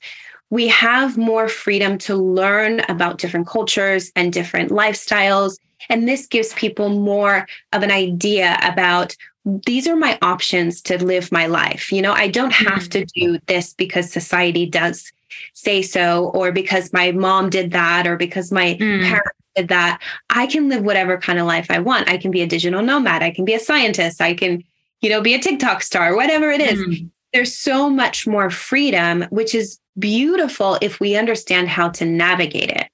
we 0.50 0.66
have 0.68 1.16
more 1.16 1.48
freedom 1.48 1.98
to 1.98 2.16
learn 2.16 2.80
about 2.88 3.18
different 3.18 3.46
cultures 3.46 4.10
and 4.16 4.32
different 4.32 4.70
lifestyles. 4.70 5.58
And 5.88 6.08
this 6.08 6.26
gives 6.26 6.52
people 6.54 6.88
more 6.90 7.46
of 7.72 7.82
an 7.82 7.90
idea 7.90 8.58
about 8.62 9.16
these 9.66 9.88
are 9.88 9.96
my 9.96 10.18
options 10.22 10.82
to 10.82 11.02
live 11.02 11.32
my 11.32 11.46
life. 11.46 11.90
You 11.90 12.02
know, 12.02 12.12
I 12.12 12.28
don't 12.28 12.52
have 12.52 12.82
mm-hmm. 12.84 12.88
to 12.90 13.04
do 13.06 13.38
this 13.46 13.72
because 13.72 14.12
society 14.12 14.66
does 14.66 15.10
say 15.54 15.82
so, 15.82 16.26
or 16.34 16.52
because 16.52 16.92
my 16.92 17.12
mom 17.12 17.50
did 17.50 17.70
that, 17.72 18.06
or 18.06 18.16
because 18.16 18.52
my 18.52 18.76
mm. 18.78 19.02
parents 19.02 19.38
did 19.56 19.68
that. 19.68 20.00
I 20.28 20.46
can 20.46 20.68
live 20.68 20.82
whatever 20.82 21.16
kind 21.18 21.38
of 21.38 21.46
life 21.46 21.66
I 21.70 21.78
want. 21.78 22.10
I 22.10 22.18
can 22.18 22.30
be 22.30 22.42
a 22.42 22.46
digital 22.46 22.82
nomad. 22.82 23.22
I 23.22 23.30
can 23.30 23.44
be 23.44 23.54
a 23.54 23.60
scientist. 23.60 24.20
I 24.20 24.34
can, 24.34 24.62
you 25.00 25.08
know, 25.08 25.22
be 25.22 25.34
a 25.34 25.38
TikTok 25.38 25.82
star, 25.82 26.14
whatever 26.14 26.50
it 26.50 26.60
is. 26.60 26.78
Mm. 26.78 27.10
There's 27.32 27.56
so 27.56 27.88
much 27.88 28.26
more 28.26 28.50
freedom, 28.50 29.22
which 29.30 29.54
is 29.54 29.78
beautiful 29.98 30.78
if 30.82 31.00
we 31.00 31.16
understand 31.16 31.68
how 31.68 31.88
to 31.90 32.04
navigate 32.04 32.70
it. 32.70 32.88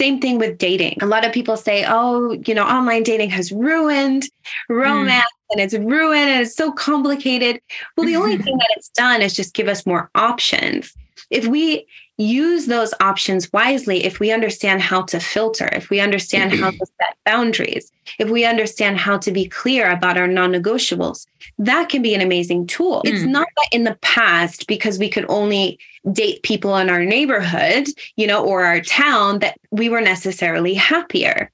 Same 0.00 0.18
thing 0.18 0.38
with 0.38 0.56
dating. 0.56 0.96
A 1.02 1.06
lot 1.06 1.26
of 1.26 1.32
people 1.32 1.58
say, 1.58 1.84
oh, 1.86 2.32
you 2.46 2.54
know, 2.54 2.64
online 2.64 3.02
dating 3.02 3.28
has 3.28 3.52
ruined 3.52 4.24
romance 4.70 5.24
mm. 5.24 5.52
and 5.52 5.60
it's 5.60 5.74
ruined 5.74 6.30
and 6.30 6.40
it's 6.40 6.56
so 6.56 6.72
complicated. 6.72 7.60
Well, 7.98 8.06
the 8.06 8.16
only 8.16 8.38
thing 8.38 8.56
that 8.56 8.68
it's 8.78 8.88
done 8.88 9.20
is 9.20 9.34
just 9.34 9.52
give 9.52 9.68
us 9.68 9.84
more 9.84 10.10
options. 10.14 10.94
If 11.28 11.46
we 11.46 11.86
use 12.20 12.66
those 12.66 12.92
options 13.00 13.50
wisely, 13.52 14.04
if 14.04 14.20
we 14.20 14.30
understand 14.30 14.82
how 14.82 15.02
to 15.02 15.18
filter, 15.18 15.68
if 15.72 15.88
we 15.88 16.00
understand 16.00 16.52
how 16.52 16.70
to 16.70 16.86
set 17.00 17.16
boundaries, 17.24 17.90
if 18.18 18.28
we 18.28 18.44
understand 18.44 18.98
how 18.98 19.16
to 19.16 19.32
be 19.32 19.46
clear 19.46 19.90
about 19.90 20.18
our 20.18 20.28
non 20.28 20.52
negotiables, 20.52 21.26
that 21.58 21.88
can 21.88 22.02
be 22.02 22.14
an 22.14 22.20
amazing 22.20 22.66
tool. 22.66 23.02
Mm. 23.06 23.12
It's 23.12 23.22
not 23.24 23.48
that 23.56 23.68
in 23.72 23.84
the 23.84 23.96
past, 24.02 24.66
because 24.66 24.98
we 24.98 25.08
could 25.08 25.24
only 25.28 25.78
date 26.12 26.42
people 26.42 26.76
in 26.76 26.90
our 26.90 27.04
neighborhood, 27.04 27.88
you 28.16 28.26
know, 28.26 28.44
or 28.44 28.64
our 28.64 28.80
town, 28.80 29.38
that 29.38 29.58
we 29.70 29.88
were 29.88 30.02
necessarily 30.02 30.74
happier. 30.74 31.50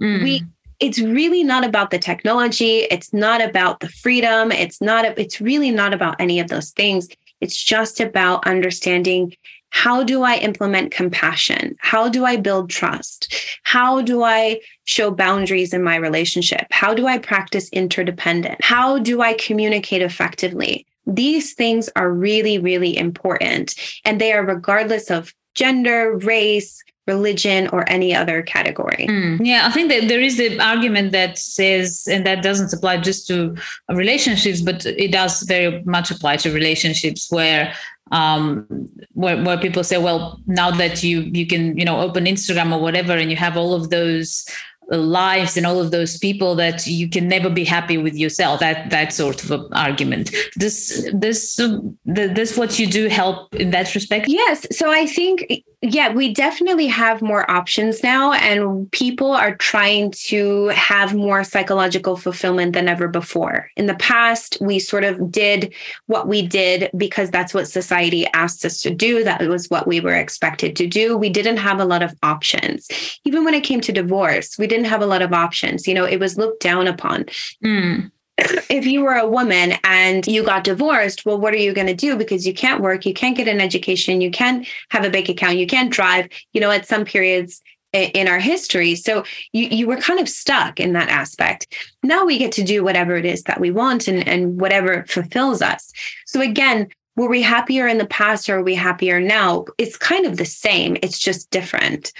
Mm. 0.00 0.22
We 0.22 0.42
it's 0.80 0.98
really 0.98 1.44
not 1.44 1.64
about 1.64 1.90
the 1.90 2.00
technology 2.00 2.80
it's 2.90 3.12
not 3.12 3.40
about 3.40 3.78
the 3.78 3.88
freedom 3.88 4.50
it's 4.50 4.80
not 4.80 5.04
it's 5.04 5.40
really 5.40 5.70
not 5.70 5.94
about 5.94 6.20
any 6.20 6.40
of 6.40 6.48
those 6.48 6.70
things 6.72 7.08
it's 7.40 7.62
just 7.62 8.00
about 8.00 8.44
understanding 8.44 9.32
how 9.74 10.04
do 10.04 10.22
I 10.22 10.36
implement 10.36 10.92
compassion? 10.92 11.74
How 11.80 12.08
do 12.08 12.24
I 12.24 12.36
build 12.36 12.70
trust? 12.70 13.34
How 13.64 14.00
do 14.00 14.22
I 14.22 14.60
show 14.84 15.10
boundaries 15.10 15.74
in 15.74 15.82
my 15.82 15.96
relationship? 15.96 16.68
How 16.70 16.94
do 16.94 17.08
I 17.08 17.18
practice 17.18 17.68
interdependent? 17.70 18.62
How 18.62 19.00
do 19.00 19.20
I 19.20 19.34
communicate 19.34 20.00
effectively? 20.00 20.86
These 21.08 21.54
things 21.54 21.90
are 21.96 22.08
really, 22.08 22.56
really 22.56 22.96
important. 22.96 23.74
And 24.04 24.20
they 24.20 24.32
are 24.32 24.46
regardless 24.46 25.10
of 25.10 25.34
gender, 25.56 26.18
race, 26.18 26.80
religion 27.06 27.68
or 27.68 27.88
any 27.90 28.14
other 28.14 28.42
category. 28.42 29.06
Mm, 29.08 29.40
yeah, 29.44 29.66
I 29.66 29.70
think 29.70 29.90
that 29.90 30.08
there 30.08 30.20
is 30.20 30.36
the 30.36 30.58
argument 30.60 31.12
that 31.12 31.38
says, 31.38 32.08
and 32.10 32.26
that 32.26 32.42
doesn't 32.42 32.72
apply 32.72 32.98
just 32.98 33.26
to 33.28 33.56
relationships, 33.88 34.62
but 34.62 34.86
it 34.86 35.12
does 35.12 35.42
very 35.42 35.82
much 35.84 36.10
apply 36.10 36.36
to 36.38 36.52
relationships 36.52 37.30
where 37.30 37.74
um, 38.12 38.66
where, 39.14 39.42
where 39.42 39.58
people 39.58 39.82
say, 39.82 39.98
well, 39.98 40.40
now 40.46 40.70
that 40.70 41.02
you 41.02 41.22
you 41.22 41.46
can 41.46 41.76
you 41.76 41.84
know 41.84 42.00
open 42.00 42.24
Instagram 42.24 42.74
or 42.74 42.80
whatever, 42.80 43.12
and 43.12 43.30
you 43.30 43.36
have 43.36 43.56
all 43.56 43.74
of 43.74 43.90
those 43.90 44.46
lives 44.90 45.56
and 45.56 45.66
all 45.66 45.80
of 45.80 45.90
those 45.90 46.18
people 46.18 46.54
that 46.54 46.86
you 46.86 47.08
can 47.08 47.26
never 47.26 47.48
be 47.48 47.64
happy 47.64 47.96
with 47.96 48.14
yourself 48.14 48.60
that 48.60 48.90
that 48.90 49.12
sort 49.12 49.42
of 49.50 49.66
argument. 49.72 50.30
Does 50.58 51.04
this 51.04 51.10
this 51.14 51.60
this 52.04 52.56
what 52.56 52.78
you 52.78 52.86
do 52.86 53.08
help 53.08 53.54
in 53.54 53.70
that 53.70 53.94
respect? 53.94 54.28
Yes 54.28 54.66
so 54.76 54.90
i 54.90 55.06
think 55.06 55.46
yeah, 55.92 56.12
we 56.12 56.32
definitely 56.32 56.86
have 56.86 57.20
more 57.20 57.50
options 57.50 58.02
now, 58.02 58.32
and 58.32 58.90
people 58.90 59.32
are 59.32 59.54
trying 59.56 60.10
to 60.12 60.68
have 60.68 61.14
more 61.14 61.44
psychological 61.44 62.16
fulfillment 62.16 62.72
than 62.72 62.88
ever 62.88 63.06
before. 63.06 63.70
In 63.76 63.86
the 63.86 63.94
past, 63.96 64.56
we 64.62 64.78
sort 64.78 65.04
of 65.04 65.30
did 65.30 65.74
what 66.06 66.26
we 66.26 66.40
did 66.40 66.90
because 66.96 67.30
that's 67.30 67.52
what 67.52 67.68
society 67.68 68.26
asked 68.28 68.64
us 68.64 68.80
to 68.82 68.90
do. 68.90 69.24
That 69.24 69.46
was 69.46 69.68
what 69.68 69.86
we 69.86 70.00
were 70.00 70.14
expected 70.14 70.74
to 70.76 70.86
do. 70.86 71.18
We 71.18 71.28
didn't 71.28 71.58
have 71.58 71.80
a 71.80 71.84
lot 71.84 72.02
of 72.02 72.14
options. 72.22 72.88
Even 73.24 73.44
when 73.44 73.54
it 73.54 73.64
came 73.64 73.82
to 73.82 73.92
divorce, 73.92 74.56
we 74.58 74.66
didn't 74.66 74.86
have 74.86 75.02
a 75.02 75.06
lot 75.06 75.22
of 75.22 75.34
options. 75.34 75.86
You 75.86 75.94
know, 75.94 76.06
it 76.06 76.18
was 76.18 76.38
looked 76.38 76.62
down 76.62 76.86
upon. 76.86 77.26
Mm. 77.62 78.10
if 78.68 78.86
you 78.86 79.02
were 79.02 79.14
a 79.14 79.28
woman 79.28 79.74
and 79.84 80.26
you 80.26 80.42
got 80.42 80.64
divorced, 80.64 81.24
well, 81.24 81.38
what 81.38 81.54
are 81.54 81.58
you 81.58 81.72
going 81.72 81.86
to 81.86 81.94
do? 81.94 82.16
Because 82.16 82.46
you 82.46 82.54
can't 82.54 82.82
work, 82.82 83.06
you 83.06 83.14
can't 83.14 83.36
get 83.36 83.48
an 83.48 83.60
education, 83.60 84.20
you 84.20 84.30
can't 84.30 84.66
have 84.90 85.04
a 85.04 85.10
bank 85.10 85.28
account, 85.28 85.58
you 85.58 85.66
can't 85.66 85.92
drive. 85.92 86.28
You 86.52 86.60
know, 86.60 86.70
at 86.70 86.86
some 86.86 87.04
periods 87.04 87.62
in 87.94 88.26
our 88.26 88.40
history. 88.40 88.96
So 88.96 89.24
you 89.52 89.66
you 89.68 89.86
were 89.86 89.96
kind 89.96 90.18
of 90.20 90.28
stuck 90.28 90.80
in 90.80 90.92
that 90.94 91.08
aspect. 91.08 91.72
Now 92.02 92.24
we 92.24 92.38
get 92.38 92.52
to 92.52 92.64
do 92.64 92.82
whatever 92.82 93.16
it 93.16 93.24
is 93.24 93.44
that 93.44 93.60
we 93.60 93.70
want 93.70 94.08
and, 94.08 94.26
and 94.26 94.60
whatever 94.60 95.04
fulfills 95.08 95.62
us. 95.62 95.92
So 96.26 96.40
again, 96.40 96.88
were 97.16 97.28
we 97.28 97.42
happier 97.42 97.86
in 97.86 97.98
the 97.98 98.06
past 98.06 98.48
or 98.48 98.58
are 98.58 98.62
we 98.62 98.74
happier 98.74 99.20
now? 99.20 99.66
It's 99.78 99.96
kind 99.96 100.26
of 100.26 100.36
the 100.36 100.44
same. 100.44 100.96
It's 101.02 101.18
just 101.18 101.50
different. 101.50 102.12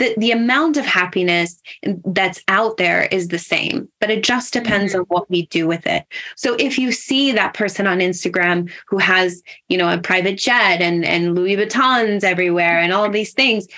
The, 0.00 0.14
the 0.16 0.32
amount 0.32 0.78
of 0.78 0.86
happiness 0.86 1.60
that's 2.06 2.42
out 2.48 2.78
there 2.78 3.04
is 3.12 3.28
the 3.28 3.38
same, 3.38 3.86
but 4.00 4.10
it 4.10 4.24
just 4.24 4.52
depends 4.52 4.92
mm-hmm. 4.92 5.02
on 5.02 5.06
what 5.08 5.28
we 5.28 5.46
do 5.46 5.68
with 5.68 5.86
it. 5.86 6.04
So 6.36 6.56
if 6.58 6.78
you 6.78 6.90
see 6.90 7.32
that 7.32 7.52
person 7.52 7.86
on 7.86 7.98
Instagram 7.98 8.70
who 8.88 8.96
has, 8.96 9.42
you 9.68 9.76
know, 9.76 9.92
a 9.92 9.98
private 9.98 10.38
jet 10.38 10.80
and, 10.80 11.04
and 11.04 11.34
Louis 11.34 11.56
Vuittons 11.56 12.24
everywhere 12.24 12.80
and 12.80 12.94
all 12.94 13.10
these 13.10 13.34
things, 13.34 13.68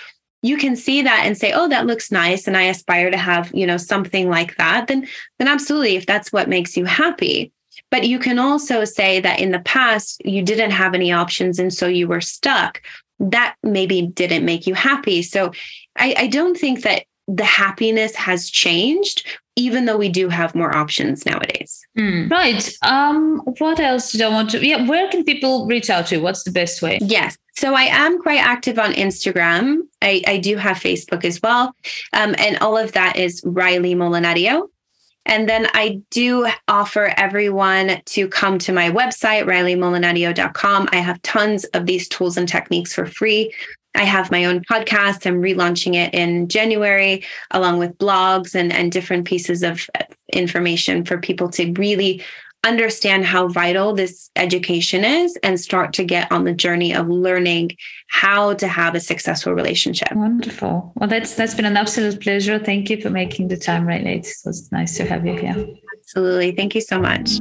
you 0.43 0.57
can 0.57 0.77
see 0.77 1.03
that 1.03 1.23
and 1.25 1.39
say 1.39 1.53
oh 1.53 1.69
that 1.69 1.87
looks 1.87 2.11
nice 2.11 2.49
and 2.49 2.57
i 2.57 2.63
aspire 2.63 3.13
to 3.13 3.17
have 3.17 3.49
you 3.55 3.65
know 3.65 3.77
something 3.77 4.29
like 4.29 4.57
that 4.57 4.89
then 4.89 5.07
then 5.39 5.47
absolutely 5.47 5.95
if 5.95 6.05
that's 6.05 6.33
what 6.33 6.49
makes 6.49 6.77
you 6.77 6.85
happy 6.85 7.53
but 7.91 8.07
you 8.07 8.19
can 8.19 8.39
also 8.39 8.85
say 8.85 9.21
that 9.21 9.39
in 9.39 9.53
the 9.53 9.61
past 9.61 10.21
you 10.25 10.43
didn't 10.43 10.73
have 10.73 10.95
any 10.95 11.13
options 11.13 11.61
and 11.61 11.73
so 11.73 11.87
you 11.87 12.09
were 12.09 12.21
stuck 12.21 12.83
that 13.21 13.57
maybe 13.63 14.03
didn't 14.03 14.45
make 14.45 14.67
you 14.67 14.75
happy. 14.75 15.23
So 15.23 15.53
i, 15.97 16.15
I 16.17 16.27
don't 16.27 16.57
think 16.57 16.83
that 16.83 17.05
the 17.29 17.45
happiness 17.45 18.15
has 18.17 18.51
changed 18.51 19.27
even 19.55 19.85
though 19.85 19.99
we 19.99 20.09
do 20.09 20.31
have 20.31 20.55
more 20.55 20.75
options 20.75 21.27
nowadays. 21.27 21.87
Mm, 21.97 22.31
right. 22.31 22.77
Um 22.83 23.39
what 23.59 23.79
else 23.79 24.13
did 24.13 24.23
i 24.23 24.29
want 24.29 24.51
to 24.51 24.67
yeah 24.67 24.87
where 24.89 25.09
can 25.11 25.25
people 25.25 25.67
reach 25.67 25.91
out 25.91 26.07
to? 26.09 26.19
What's 26.19 26.43
the 26.43 26.51
best 26.51 26.83
way? 26.83 26.99
Yes. 27.03 27.37
So 27.55 27.75
I 27.75 27.83
am 27.83 28.21
quite 28.21 28.39
active 28.39 28.79
on 28.79 28.93
Instagram. 28.95 29.81
I, 30.01 30.23
I 30.27 30.39
do 30.39 30.57
have 30.57 30.79
Facebook 30.79 31.25
as 31.25 31.41
well. 31.43 31.77
Um, 32.13 32.35
and 32.39 32.57
all 32.59 32.79
of 32.79 32.93
that 32.93 33.17
is 33.17 33.43
Railey 33.45 33.95
Molinario. 33.95 34.69
And 35.27 35.49
then 35.49 35.69
I 35.73 36.01
do 36.11 36.49
offer 36.69 37.15
everyone 37.17 38.03
to 38.07 38.29
come 38.29 38.59
to 38.59 38.73
my 38.73 38.91
website, 38.91 39.45
raileymolinario.com. 39.45 40.89
I 40.91 40.97
have 40.97 41.23
tons 41.23 41.65
of 41.67 41.87
these 41.87 42.09
tools 42.09 42.37
and 42.37 42.49
techniques 42.49 42.93
for 42.93 43.07
free. 43.07 43.53
I 43.95 44.05
have 44.05 44.31
my 44.31 44.47
own 44.47 44.65
podcast. 44.65 45.27
I'm 45.27 45.43
relaunching 45.43 45.95
it 45.95 46.15
in 46.15 46.49
January, 46.49 47.25
along 47.51 47.79
with 47.79 47.99
blogs 47.99 48.55
and, 48.55 48.73
and 48.73 48.91
different 48.91 49.27
pieces 49.27 49.63
of 49.63 49.87
uh, 49.99 50.05
information 50.33 51.05
for 51.05 51.19
people 51.19 51.51
to 51.51 51.73
really 51.73 52.23
understand 52.65 53.25
how 53.25 53.49
vital 53.49 53.93
this 53.93 54.31
education 54.37 55.05
is 55.05 55.37
and 55.43 55.59
start 55.59 55.93
to 55.95 56.05
get 56.05 56.31
on 56.31 56.45
the 56.45 56.53
journey 56.53 56.95
of 56.95 57.09
learning 57.09 57.73
how 58.09 58.55
to 58.55 58.69
have 58.69 58.95
a 58.95 59.01
successful 59.01 59.53
relationship. 59.53 60.13
Wonderful. 60.13 60.93
Well, 60.97 61.09
that's 61.09 61.35
that's 61.35 61.55
been 61.55 61.65
an 61.65 61.77
absolute 61.77 62.21
pleasure. 62.21 62.59
Thank 62.59 62.91
you 62.91 63.01
for 63.01 63.11
making 63.11 63.49
the 63.49 63.57
time 63.57 63.87
Railey. 63.87 64.19
It 64.19 64.29
was 64.45 64.71
nice 64.71 64.97
to 64.99 65.05
have 65.05 65.27
you 65.27 65.37
here. 65.37 65.67
Absolutely. 65.99 66.53
Thank 66.53 66.75
you 66.75 66.81
so 66.81 67.01
much. 67.01 67.41